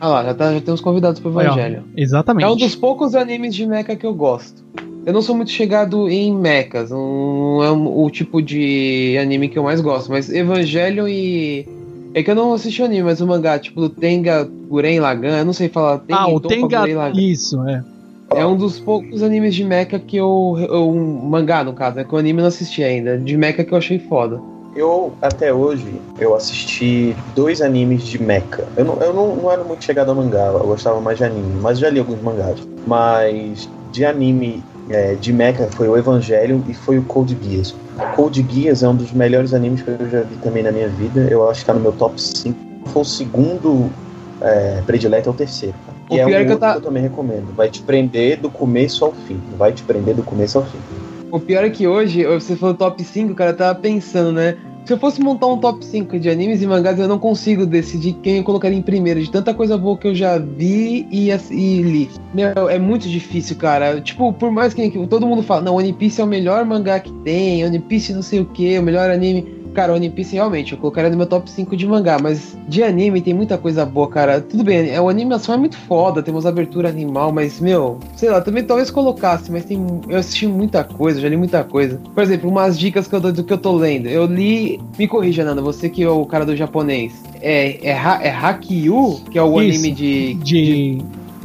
[0.00, 1.46] Ah lá, já, tá, já temos convidados pro Aí.
[1.46, 1.84] Evangelho.
[1.96, 2.44] Exatamente.
[2.44, 4.62] É um dos poucos animes de mecha que eu gosto.
[5.06, 9.62] Eu não sou muito chegado em mechas, não é o tipo de anime que eu
[9.62, 11.68] mais gosto, mas Evangelion e.
[12.14, 15.38] É que eu não assisti o anime, mas o mangá, tipo do Tenga Guren Lagan,
[15.38, 16.02] eu não sei falar.
[16.12, 16.80] ah, o Tenga.
[16.80, 17.20] Guren Lagan.
[17.20, 17.84] Isso, é.
[18.30, 20.56] É um dos poucos animes de mecha que eu.
[20.70, 22.04] eu um mangá, no caso, né?
[22.04, 23.18] Que o anime eu não assisti ainda.
[23.18, 24.40] De mecha que eu achei foda.
[24.74, 28.66] Eu, até hoje, eu assisti dois animes de mecha.
[28.76, 31.60] Eu não, eu não, não era muito chegado a mangá, eu gostava mais de anime,
[31.60, 32.60] mas já li alguns mangás.
[32.86, 37.74] Mas de anime é, de mecha foi o Evangelion e foi o Code Geass.
[38.16, 41.26] Code Geass é um dos melhores animes que eu já vi também na minha vida.
[41.30, 42.58] Eu acho que tá no meu top 5.
[42.88, 43.90] Foi o segundo
[44.40, 45.76] é, predileto, é o terceiro.
[45.86, 45.98] cara.
[46.10, 47.54] O E é um é que eu outro tá- que eu também recomendo.
[47.54, 49.40] Vai te prender do começo ao fim.
[49.56, 50.80] Vai te prender do começo ao fim.
[51.34, 54.56] O pior é que hoje, você falou top 5, cara, eu tava pensando, né?
[54.84, 58.12] Se eu fosse montar um top 5 de animes e mangás, eu não consigo decidir
[58.22, 61.82] quem eu colocaria em primeiro, de tanta coisa boa que eu já vi e, e
[61.82, 62.08] li.
[62.32, 64.00] Meu, é muito difícil, cara.
[64.00, 67.12] Tipo, por mais que todo mundo fala, não, One Piece é o melhor mangá que
[67.24, 69.63] tem, One Piece não sei o que, o melhor anime.
[69.74, 73.20] Cara, One Piece realmente, eu colocaria no meu top 5 de mangá, mas de anime
[73.20, 74.40] tem muita coisa boa, cara.
[74.40, 78.40] Tudo bem, é, a animação é muito foda, temos abertura animal, mas, meu, sei lá,
[78.40, 79.84] também talvez colocasse, mas tem.
[80.08, 82.00] Eu assisti muita coisa, já li muita coisa.
[82.14, 84.06] Por exemplo, umas dicas que eu dou do que eu tô lendo.
[84.08, 84.80] Eu li.
[84.98, 87.12] Me corrija, Nanda, você que é o cara do japonês.
[87.42, 89.78] É, é, Ha- é Hakyu, que é o Isso.
[89.78, 90.98] anime de, De.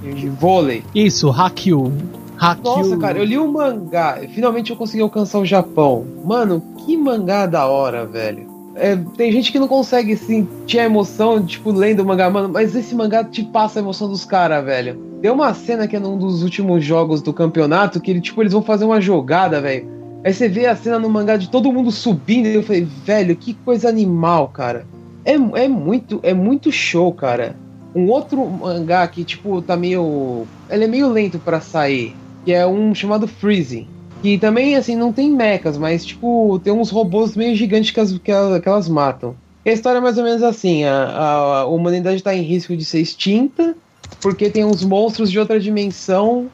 [0.03, 0.84] de, de vôlei.
[0.93, 1.91] Isso, Hakyu.
[2.40, 2.64] Hakyu.
[2.64, 4.18] Nossa, cara, eu li o mangá.
[4.34, 6.06] Finalmente eu consegui alcançar o Japão.
[6.24, 8.48] Mano, que mangá da hora, velho.
[8.76, 12.74] É, tem gente que não consegue sentir a emoção, tipo, lendo o mangá, mano, mas
[12.74, 14.98] esse mangá te passa a emoção dos caras, velho.
[15.22, 18.54] Tem uma cena que é num dos últimos jogos do campeonato que, ele, tipo, eles
[18.54, 19.86] vão fazer uma jogada, velho.
[20.24, 23.36] Aí você vê a cena no mangá de todo mundo subindo e eu falei, velho,
[23.36, 24.86] que coisa animal, cara.
[25.26, 27.58] É, é muito, é muito show, cara.
[27.94, 30.46] Um outro mangá que, tipo, tá meio.
[30.70, 32.16] Ele é meio lento pra sair.
[32.46, 33.88] Que é um chamado Freezing.
[34.22, 38.18] Que também, assim, não tem mechas, mas, tipo, tem uns robôs meio gigantes que, as,
[38.18, 39.36] que, elas, que elas matam.
[39.66, 42.76] E a história é mais ou menos assim: a, a, a humanidade tá em risco
[42.76, 43.76] de ser extinta,
[44.22, 46.50] porque tem uns monstros de outra dimensão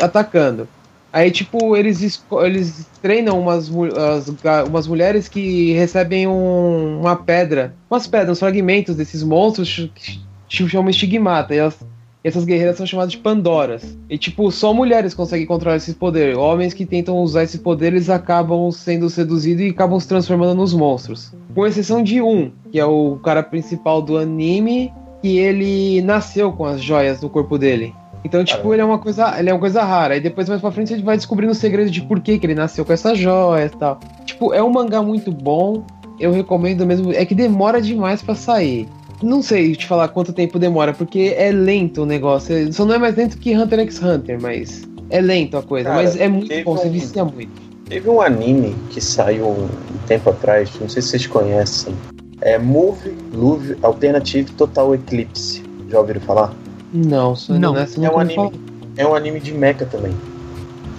[0.00, 0.68] atacando.
[1.12, 4.28] Aí, tipo, eles, eles treinam umas, as
[4.68, 10.68] umas mulheres que recebem um- uma pedra, umas pedras, uns fragmentos desses monstros que ch-
[10.68, 11.54] chamam estigmata.
[11.54, 11.78] E elas,
[12.26, 13.96] essas guerreiras são chamadas de Pandoras.
[14.10, 16.36] E, tipo, só mulheres conseguem controlar esse poder.
[16.36, 20.74] Homens que tentam usar esse poder, eles acabam sendo seduzidos e acabam se transformando nos
[20.74, 21.32] monstros.
[21.54, 26.64] Com exceção de um, que é o cara principal do anime, que ele nasceu com
[26.64, 27.94] as joias no corpo dele.
[28.24, 30.16] Então, tipo, ele é uma coisa, ele é uma coisa rara.
[30.16, 32.46] E depois mais pra frente a gente vai descobrindo o segredo de por que, que
[32.46, 34.00] ele nasceu com essas joias e tal.
[34.24, 35.84] Tipo, é um mangá muito bom.
[36.18, 37.12] Eu recomendo mesmo.
[37.12, 38.88] É que demora demais pra sair.
[39.22, 42.54] Não sei te falar quanto tempo demora, porque é lento o negócio.
[42.54, 45.88] É- Só não é mais lento que Hunter x Hunter, mas é lento a coisa.
[45.88, 47.66] Cara, mas é muito bom, você um- vicia muito.
[47.88, 49.68] Teve um anime que saiu um
[50.06, 51.94] tempo atrás, não sei se vocês conhecem,
[52.42, 55.62] É Move, Luve, Alternative Total Eclipse.
[55.88, 56.52] Já ouviram falar?
[56.92, 57.72] Não, Não.
[57.72, 58.52] nessa É um nunca ouvi anime, falar.
[58.98, 60.12] é um anime de mecha também.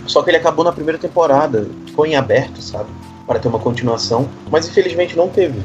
[0.07, 2.89] Só que ele acabou na primeira temporada, ficou em aberto, sabe?
[3.27, 5.59] Para ter uma continuação, mas infelizmente não teve.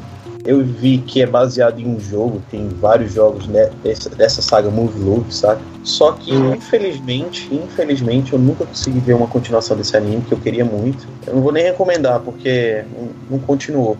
[0.44, 4.70] Eu vi que é baseado em um jogo, tem vários jogos né, dessa, dessa saga
[4.70, 5.62] Move Love, sabe?
[5.84, 6.54] Só que Uhum.
[6.54, 11.06] infelizmente, infelizmente eu nunca consegui ver uma continuação desse anime que eu queria muito.
[11.26, 12.84] Eu não vou nem recomendar porque
[13.30, 13.96] não, continuou.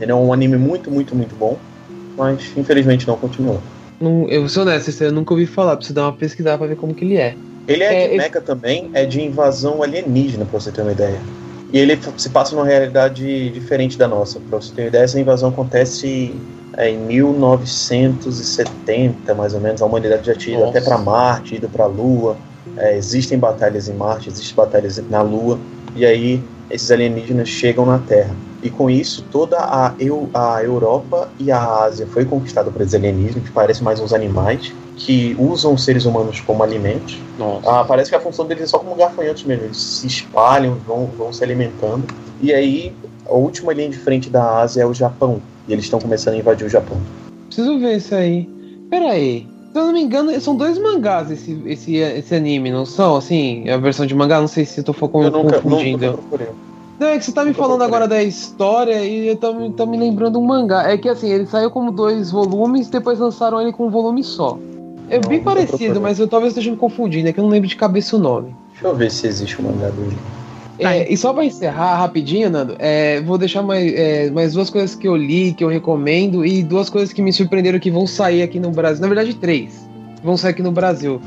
[0.00, 1.58] Ele é um anime muito, muito, muito bom,
[2.16, 3.60] mas infelizmente não continuou.
[4.00, 6.76] Não, eu vou ser honesto, eu nunca ouvi falar, preciso dar uma pesquisada pra ver
[6.76, 7.36] como que ele é.
[7.66, 10.92] Ele é, É, de esse- mecha também, é de invasão alienígena, pra você ter uma
[10.92, 11.20] ideia.
[11.72, 14.40] E ele se passa numa realidade diferente da nossa.
[14.40, 16.34] Pra você ter ideia, essa invasão acontece
[16.76, 19.80] é, em 1970, mais ou menos.
[19.80, 20.78] A humanidade já tinha ido Nossa.
[20.78, 22.36] até pra Marte, ido pra Lua.
[22.76, 25.58] É, existem batalhas em Marte, existem batalhas na Lua.
[25.94, 28.34] E aí, esses alienígenas chegam na Terra.
[28.62, 32.94] E com isso, toda a, Eu- a Europa e a Ásia foi conquistada por esses
[32.94, 37.18] alienígenas, que parecem mais uns animais, que usam os seres humanos como alimentos.
[37.66, 39.64] Ah, parece que a função deles é só como gafanhotos mesmo.
[39.64, 42.06] Eles se espalham, vão, vão se alimentando.
[42.40, 42.92] E aí,
[43.26, 45.40] a última linha de frente da Ásia é o Japão.
[45.66, 46.98] E eles estão começando a invadir o Japão.
[47.46, 48.46] Preciso ver isso aí.
[48.90, 49.46] Pera aí.
[49.72, 53.16] Se eu não me engano, são dois mangás esse, esse, esse anime, não são?
[53.16, 56.06] Assim, a versão de mangá, não sei se eu tô eu nunca, confundindo.
[56.06, 56.48] nunca procurei.
[57.00, 59.86] Não, é que você tá me falando agora da história e eu tô, me- tô
[59.86, 60.86] me lembrando um mangá.
[60.90, 64.58] É que assim, ele saiu como dois volumes, depois lançaram ele com um volume só.
[65.08, 67.66] É Não, bem parecido, mas eu talvez esteja me confundindo, é que eu não lembro
[67.66, 68.54] de cabeça o nome.
[68.72, 70.14] Deixa eu ver se existe um mangá dele.
[70.78, 74.68] Tá, É, e só pra encerrar rapidinho, Nando, é, vou deixar mais, é, mais duas
[74.68, 78.06] coisas que eu li, que eu recomendo, e duas coisas que me surpreenderam que vão
[78.06, 79.00] sair aqui no Brasil.
[79.00, 79.88] Na verdade, três.
[80.20, 81.18] que Vão sair aqui no Brasil.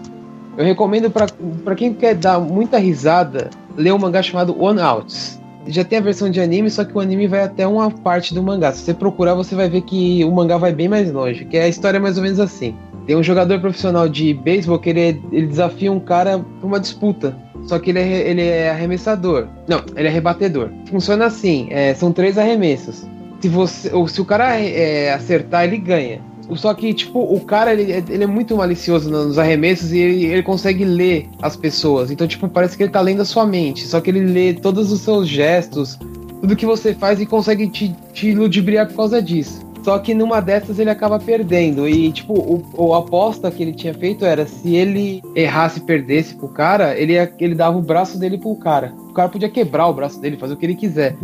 [0.56, 5.42] Eu recomendo pra quem quer dar muita risada, ler um mangá chamado One Outs.
[5.68, 8.44] Já tem a versão de anime, só que o anime vai até uma parte do
[8.44, 8.72] mangá.
[8.72, 11.46] Se você procurar, você vai ver que o mangá vai bem mais longe.
[11.46, 12.76] Que a história é mais ou menos assim.
[13.06, 17.36] Tem um jogador profissional de beisebol que ele, ele desafia um cara pra uma disputa.
[17.64, 19.48] Só que ele é, ele é arremessador.
[19.68, 20.70] Não, ele é rebatedor.
[20.90, 23.06] Funciona assim: é, são três arremessos.
[23.40, 26.22] Se, você, ou se o cara é, acertar, ele ganha.
[26.56, 30.44] Só que, tipo, o cara ele, ele é muito malicioso nos arremessos e ele, ele
[30.44, 32.12] consegue ler as pessoas.
[32.12, 33.88] Então, tipo, parece que ele tá lendo a sua mente.
[33.88, 35.98] Só que ele lê todos os seus gestos,
[36.42, 39.62] tudo que você faz e consegue te, te ludibriar por causa disso.
[39.84, 41.88] Só que numa dessas ele acaba perdendo.
[41.88, 46.36] E, tipo, o, o aposta que ele tinha feito era se ele errasse e perdesse
[46.36, 48.94] pro cara, ele, ele dava o braço dele pro cara.
[49.10, 51.16] O cara podia quebrar o braço dele, fazer o que ele quiser.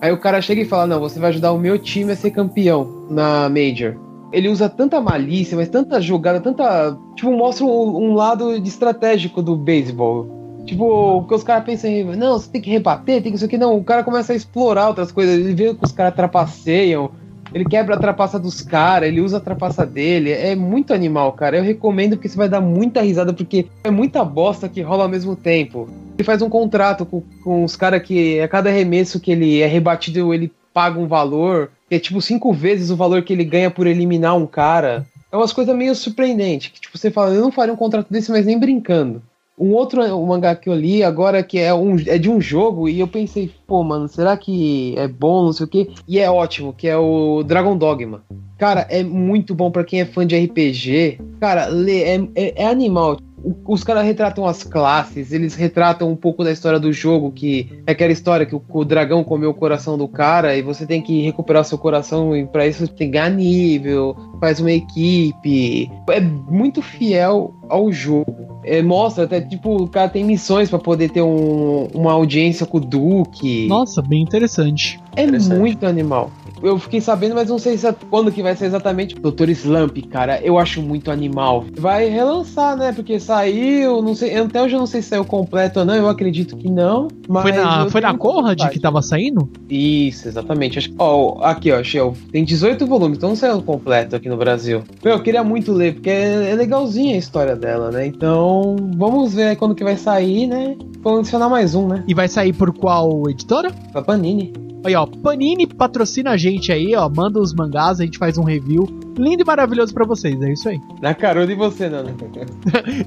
[0.00, 2.30] Aí o cara chega e fala: Não, você vai ajudar o meu time a ser
[2.30, 4.05] campeão na Major.
[4.32, 6.96] Ele usa tanta malícia, mas tanta jogada, tanta.
[7.14, 10.36] Tipo, mostra um, um lado estratégico do beisebol.
[10.66, 12.04] Tipo, porque os caras pensam em.
[12.16, 13.56] Não, você tem que rebater, tem que isso aqui.
[13.56, 15.38] Não, o cara começa a explorar outras coisas.
[15.38, 17.10] Ele vê que os caras trapaceiam.
[17.54, 20.32] Ele quebra a trapaça dos caras, ele usa a trapaça dele.
[20.32, 21.56] É muito animal, cara.
[21.56, 25.08] Eu recomendo porque você vai dar muita risada, porque é muita bosta que rola ao
[25.08, 25.88] mesmo tempo.
[26.18, 29.66] Ele faz um contrato com, com os caras que a cada arremesso que ele é
[29.66, 33.70] rebatido, ele paga um valor, que é tipo cinco vezes o valor que ele ganha
[33.70, 35.06] por eliminar um cara.
[35.30, 38.30] É umas coisas meio surpreendentes, que tipo, você fala, eu não faria um contrato desse,
[38.30, 39.22] mas nem brincando.
[39.58, 43.00] Um outro mangá que eu li agora que é, um, é de um jogo e
[43.00, 45.88] eu pensei, pô, mano, será que é bom, não sei o quê?
[46.06, 48.22] E é ótimo, que é o Dragon Dogma.
[48.58, 51.20] Cara, é muito bom pra quem é fã de RPG.
[51.40, 53.18] Cara, lê, é, é, é animal.
[53.66, 57.92] Os caras retratam as classes, eles retratam um pouco da história do jogo, que é
[57.92, 61.22] aquela história que o, o dragão comeu o coração do cara e você tem que
[61.22, 65.90] recuperar seu coração e pra isso você tem que ganhar nível, faz uma equipe.
[66.10, 68.56] É muito fiel ao jogo.
[68.64, 72.78] É, mostra até, tipo, o cara tem missões pra poder ter um- uma audiência com
[72.78, 73.68] o Duke.
[73.68, 74.98] Nossa, bem interessante.
[75.14, 75.58] É Interessante.
[75.58, 76.30] muito animal.
[76.62, 79.14] Eu fiquei sabendo, mas não sei se é- quando que vai ser exatamente.
[79.14, 81.64] Doutor Slump, cara, eu acho muito animal.
[81.78, 82.92] Vai relançar, né?
[82.92, 86.08] Porque saiu, não sei, até hoje eu não sei se saiu completo ou não, eu
[86.08, 87.08] acredito que não.
[87.28, 89.48] Mas foi na, foi na Conrad que tava saindo?
[89.68, 90.78] Isso, exatamente.
[90.78, 94.82] Acho- Ó, aqui, ó, Shell, tem 18 volumes, então não saiu completo aqui no Brasil.
[95.04, 98.06] Meu, eu queria muito ler, porque é, é legalzinha a história dela, né?
[98.06, 100.76] Então, vamos ver quando que vai sair, né?
[101.02, 102.02] Vamos adicionar mais um, né?
[102.08, 103.70] E vai sair por qual editora?
[103.92, 104.52] Pra Panini.
[104.84, 108.44] Aí, ó, Panini patrocina a gente aí, ó, manda os mangás, a gente faz um
[108.44, 110.80] review lindo e maravilhoso pra vocês, é isso aí.
[111.00, 112.14] Na carona de você, Nando.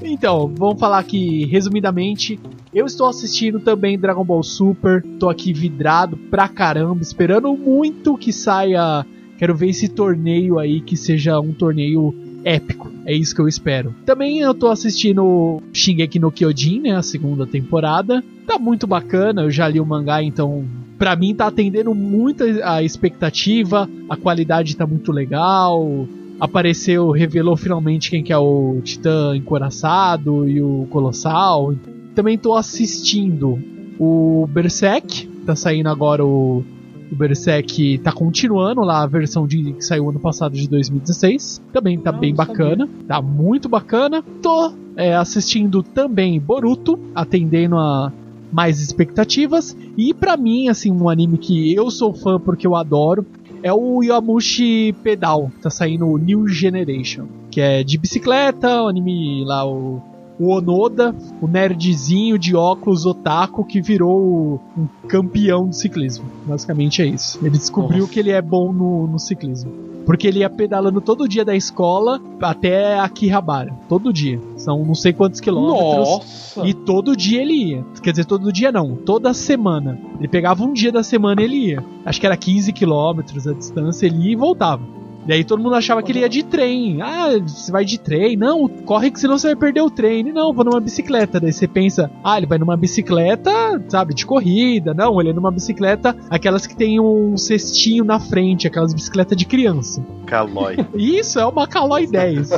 [0.02, 2.40] Então, vamos falar aqui resumidamente.
[2.74, 8.32] Eu estou assistindo também Dragon Ball Super, tô aqui vidrado pra caramba, esperando muito que
[8.32, 9.06] saia.
[9.38, 12.92] Quero ver esse torneio aí que seja um torneio épico.
[13.06, 13.96] É isso que eu espero.
[14.06, 18.24] Também eu tô assistindo Shingeki no Kyojin, né, a segunda temporada.
[18.46, 20.66] Tá muito bacana, eu já li o mangá, então
[21.00, 26.06] pra mim tá atendendo muito a expectativa, a qualidade tá muito legal.
[26.40, 31.74] Apareceu, revelou finalmente quem que é o Titã Encoraçado e o Colossal.
[32.14, 33.58] Também tô assistindo
[33.98, 36.64] o Berserk, tá saindo agora o,
[37.12, 41.62] o Berserk, tá continuando lá a versão de, que saiu ano passado de 2016.
[41.74, 42.56] Também tá Não, bem não sabia.
[42.56, 44.24] bacana, tá muito bacana.
[44.42, 48.12] Tô é, assistindo também Boruto, atendendo a
[48.52, 49.76] mais expectativas.
[49.98, 53.26] E pra mim, assim, um anime que eu sou fã porque eu adoro
[53.62, 59.44] é o Yamushi Pedal, tá saindo o New Generation, que é de bicicleta, o anime
[59.46, 60.02] lá, o,
[60.40, 66.26] o Onoda, o nerdzinho de óculos otaku que virou um campeão do ciclismo.
[66.46, 67.38] Basicamente é isso.
[67.42, 68.14] Ele descobriu Nossa.
[68.14, 69.90] que ele é bom no, no ciclismo.
[70.06, 73.76] Porque ele ia pedalando todo dia da escola até Akihabara.
[73.88, 74.42] Todo dia.
[74.58, 76.10] São não sei quantos quilômetros.
[76.10, 76.68] Nossa!
[76.68, 77.86] E todo dia ele ia.
[78.02, 80.00] Quer dizer, todo dia não, toda semana.
[80.18, 81.84] Ele pegava um dia da semana e ele ia.
[82.06, 84.82] Acho que era 15 quilômetros a distância, ele ia e voltava.
[85.28, 87.02] E aí todo mundo achava que ele ia de trem.
[87.02, 88.36] Ah, você vai de trem?
[88.36, 90.20] Não, corre que senão você vai perder o trem.
[90.22, 91.40] Ele, não, vou numa bicicleta.
[91.40, 93.52] Daí você pensa, ah, ele vai numa bicicleta,
[93.90, 94.94] sabe, de corrida.
[94.94, 99.46] Não, ele é numa bicicleta, aquelas que tem um cestinho na frente, aquelas bicicletas de
[99.46, 100.02] criança.
[100.26, 100.78] Calói.
[100.96, 102.50] Isso é uma Caloi 10.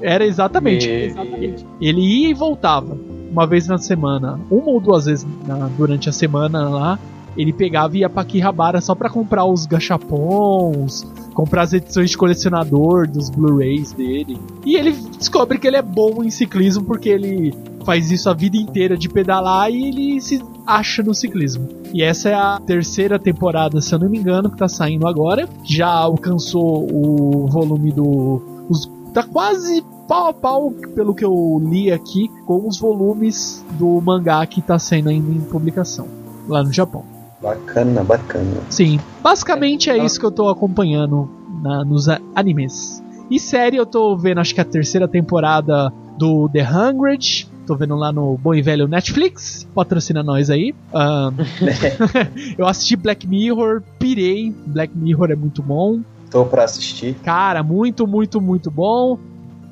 [0.00, 0.88] Era exatamente.
[0.88, 2.96] Me- Ele ia e voltava
[3.30, 6.98] uma vez na semana, uma ou duas vezes na- durante a semana lá.
[7.36, 12.18] Ele pegava e ia pra Akihabara só pra comprar os gachapons, comprar as edições de
[12.18, 14.38] colecionador dos Blu-rays dele.
[14.64, 17.54] E ele descobre que ele é bom em ciclismo porque ele
[17.84, 21.68] faz isso a vida inteira de pedalar e ele se acha no ciclismo.
[21.92, 25.48] E essa é a terceira temporada, se eu não me engano, que tá saindo agora.
[25.64, 28.42] Já alcançou o volume do.
[28.68, 34.00] Os, tá quase pau a pau, pelo que eu li aqui, com os volumes do
[34.00, 36.06] mangá que tá sendo ainda em publicação
[36.48, 37.11] lá no Japão.
[37.42, 38.60] Bacana, bacana.
[38.70, 41.28] Sim, basicamente é isso que eu tô acompanhando
[41.62, 43.02] na- nos animes.
[43.30, 47.48] E série eu tô vendo, acho que a terceira temporada do The Hundred.
[47.66, 49.66] Tô vendo lá no bom e velho Netflix.
[49.74, 50.74] Patrocina nós aí.
[52.58, 54.52] Eu assisti Black Mirror, pirei.
[54.66, 56.00] Black Mirror é muito bom.
[56.30, 57.14] Tô pra assistir.
[57.22, 59.18] Cara, muito, muito, muito bom.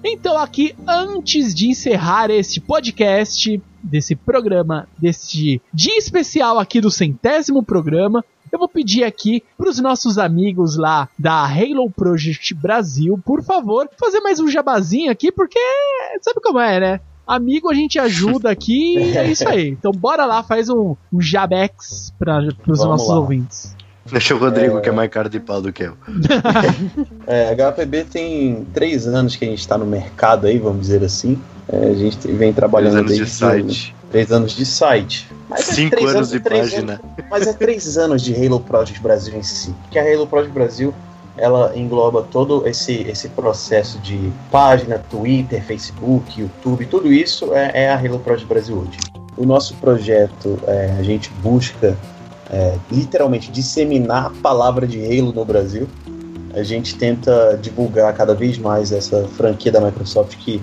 [0.05, 7.63] Então, aqui, antes de encerrar este podcast, desse programa, deste dia especial aqui do centésimo
[7.63, 13.43] programa, eu vou pedir aqui para os nossos amigos lá da Halo Project Brasil, por
[13.43, 15.61] favor, fazer mais um jabazinho aqui, porque
[16.21, 17.01] sabe como é, né?
[17.27, 19.69] Amigo, a gente ajuda aqui e é isso aí.
[19.69, 23.19] Então, bora lá, faz um, um jabex para os nossos lá.
[23.19, 23.77] ouvintes.
[24.11, 25.97] Deixa o Rodrigo, que é mais cara de pau do que eu.
[27.27, 31.05] É, a HPB tem três anos que a gente está no mercado aí, vamos dizer
[31.05, 31.41] assim.
[31.73, 33.95] É, a gente vem Três trabalhando anos de desde site.
[34.11, 35.29] três anos de site.
[35.49, 36.93] Mas é Cinco três anos de três página.
[36.95, 39.75] anos- mas é três anos de Halo Project Brasil em si.
[39.91, 40.93] Que a Halo Project Brasil
[41.39, 47.89] ela engloba todo esse, esse processo de página, Twitter, Facebook, YouTube, tudo isso é, é
[47.91, 48.99] a Halo Project Brasil hoje.
[49.37, 51.97] O nosso projeto, é, a gente busca
[52.51, 55.89] é, literalmente disseminar a palavra de Halo no Brasil.
[56.53, 60.61] A gente tenta divulgar cada vez mais essa franquia da Microsoft que,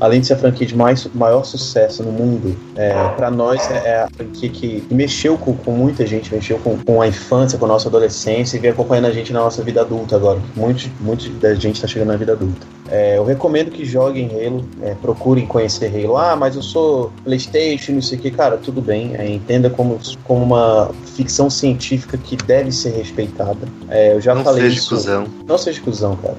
[0.00, 3.88] além de ser a franquia de mais, maior sucesso no mundo, é, para nós é,
[3.88, 7.66] é a franquia que mexeu com, com muita gente, mexeu com, com a infância, com
[7.66, 10.40] a nossa adolescência e vem acompanhando a gente na nossa vida adulta agora.
[10.56, 12.66] Muitos muito da gente está chegando na vida adulta.
[12.90, 16.16] É, eu recomendo que joguem Halo, é, procurem conhecer Halo.
[16.16, 18.30] Ah, mas eu sou PlayStation, não sei o que.
[18.30, 19.14] Cara, tudo bem.
[19.16, 23.68] é, entenda como, como uma ficção científica que deve ser respeitada.
[23.88, 24.88] É, eu já Não falei seja isso.
[24.88, 25.26] cuzão.
[25.46, 26.36] Não seja cuzão, cara.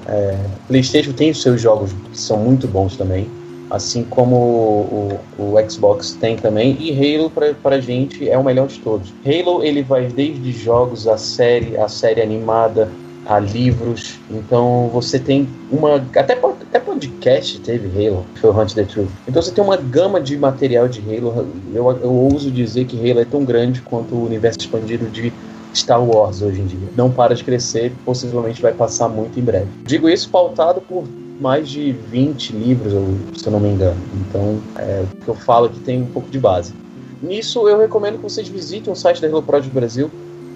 [0.68, 3.26] PlayStation tem os seus jogos que são muito bons também.
[3.72, 6.76] Assim como o, o- o Xbox tem também.
[6.78, 9.14] E Halo, pra, pra gente, é o melhor de todos.
[9.24, 12.92] Halo, ele vai desde jogos, a série, a série animada,
[13.24, 14.20] a livros.
[14.30, 15.96] Então você tem uma.
[15.96, 19.08] Até, até podcast teve Halo, foi o Hunt the Truth.
[19.26, 21.46] Então você tem uma gama de material de Halo.
[21.74, 25.32] Eu, eu ouso dizer que Halo é tão grande quanto o universo expandido de
[25.74, 26.88] Star Wars hoje em dia.
[26.94, 29.68] Não para de crescer, possivelmente vai passar muito em breve.
[29.86, 31.04] Digo isso pautado por
[31.42, 32.92] mais de 20 livros,
[33.36, 34.00] se eu não me engano.
[34.14, 36.72] Então, é, o que eu falo aqui tem um pouco de base.
[37.20, 40.10] Nisso, eu recomendo que vocês visitem o site da Halo Project Brasil.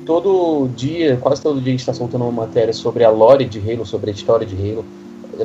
[0.06, 3.58] Todo dia, quase todo dia, a gente está soltando uma matéria sobre a lore de
[3.58, 4.84] Halo, sobre a história de Halo.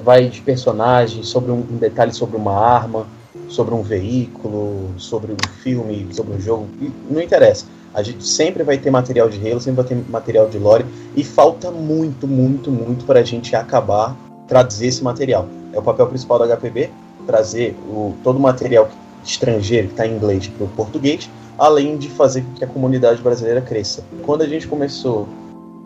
[0.03, 3.07] Vai de personagens, sobre um, um detalhe sobre uma arma,
[3.49, 6.67] sobre um veículo, sobre um filme, sobre um jogo.
[7.09, 7.65] Não interessa.
[7.93, 10.85] A gente sempre vai ter material de Halo, sempre vai ter material de lore.
[11.15, 14.15] E falta muito, muito, muito para a gente acabar
[14.51, 15.47] traduzir esse material.
[15.71, 16.89] É o papel principal da HPB,
[17.25, 18.89] trazer o, todo o material
[19.23, 23.21] estrangeiro que está em inglês para o português, além de fazer com que a comunidade
[23.21, 24.03] brasileira cresça.
[24.23, 25.25] Quando a gente começou,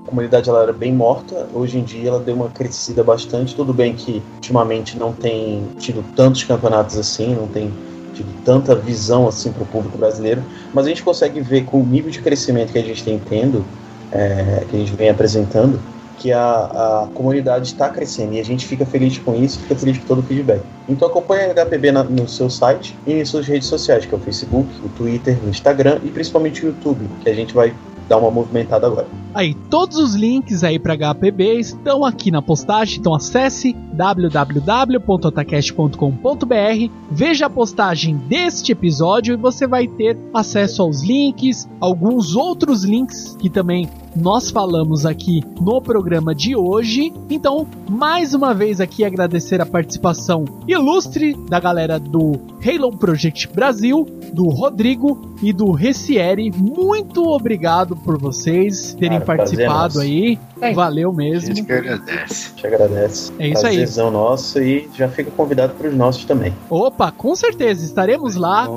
[0.04, 3.54] a comunidade ela era bem morta, hoje em dia ela deu uma crescida bastante.
[3.54, 7.72] Tudo bem que ultimamente não tem tido tantos campeonatos assim, não tem
[8.16, 10.42] tido tanta visão assim para o público brasileiro,
[10.74, 13.64] mas a gente consegue ver com o nível de crescimento que a gente tem tendo,
[14.12, 15.80] é, que a gente vem apresentando,
[16.20, 19.98] que a, a comunidade está crescendo e a gente fica feliz com isso, fica feliz
[19.98, 20.62] com todo o feedback.
[20.88, 24.18] Então acompanhe a HPB na, no seu site e em suas redes sociais, que é
[24.18, 27.74] o Facebook, o Twitter, o Instagram e principalmente o YouTube, que a gente vai
[28.08, 29.08] dar uma movimentada agora.
[29.34, 37.48] Aí, todos os links aí para HPB estão aqui na postagem, então acesse www.otacast.com.br, veja
[37.48, 43.50] a postagem deste episódio e você vai ter acesso aos links, alguns outros links que
[43.50, 47.12] também nós falamos aqui no programa de hoje.
[47.30, 54.08] Então, mais uma vez aqui agradecer a participação ilustre da galera do Halo Project Brasil,
[54.32, 56.52] do Rodrigo e do Recieri.
[56.52, 60.40] Muito obrigado por vocês terem Cara, participado aí.
[60.62, 60.74] É.
[60.74, 61.52] Valeu mesmo.
[61.52, 62.54] A gente que agradece.
[62.54, 63.34] Te agradece.
[63.40, 63.76] É isso aí.
[63.78, 66.54] Prazerzão nosso e já fica convidado para os nossos também.
[66.70, 68.68] Opa, com certeza estaremos lá.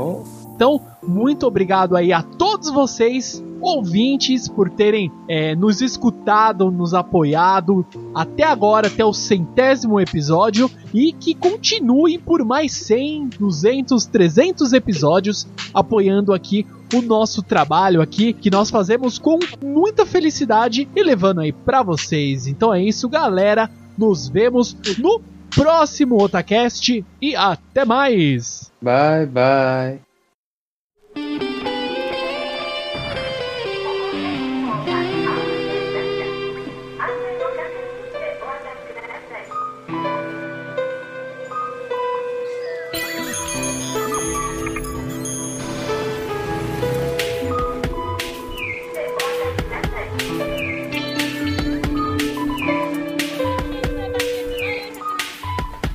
[0.58, 7.86] Então, muito obrigado aí a todos vocês ouvintes por terem é, nos escutado, nos apoiado
[8.12, 15.46] até agora, até o centésimo episódio e que continuem por mais 100, 200, 300 episódios
[15.72, 21.52] apoiando aqui o nosso trabalho aqui que nós fazemos com muita felicidade e levando aí
[21.52, 22.48] para vocês.
[22.48, 23.70] Então é isso, galera.
[23.96, 25.20] Nos vemos no
[25.54, 28.72] próximo Otacast e até mais.
[28.82, 30.07] Bye bye.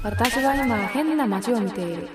[0.03, 2.09] 私は今変な街を見ている。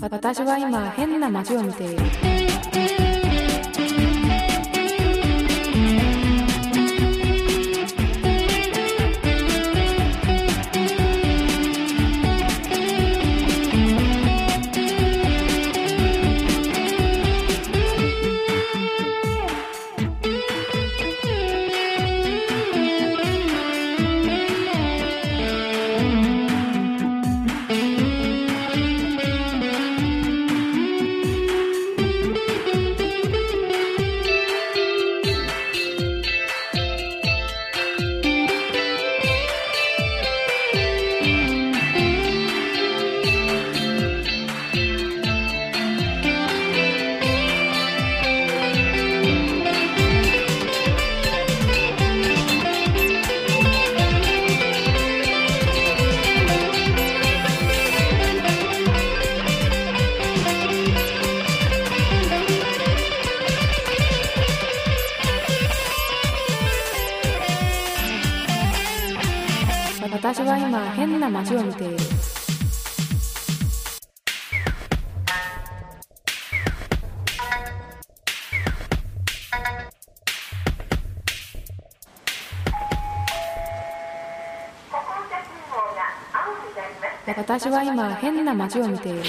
[0.00, 2.35] 私は今変な街を見ている。
[87.66, 89.22] 私は今変な街を見ている。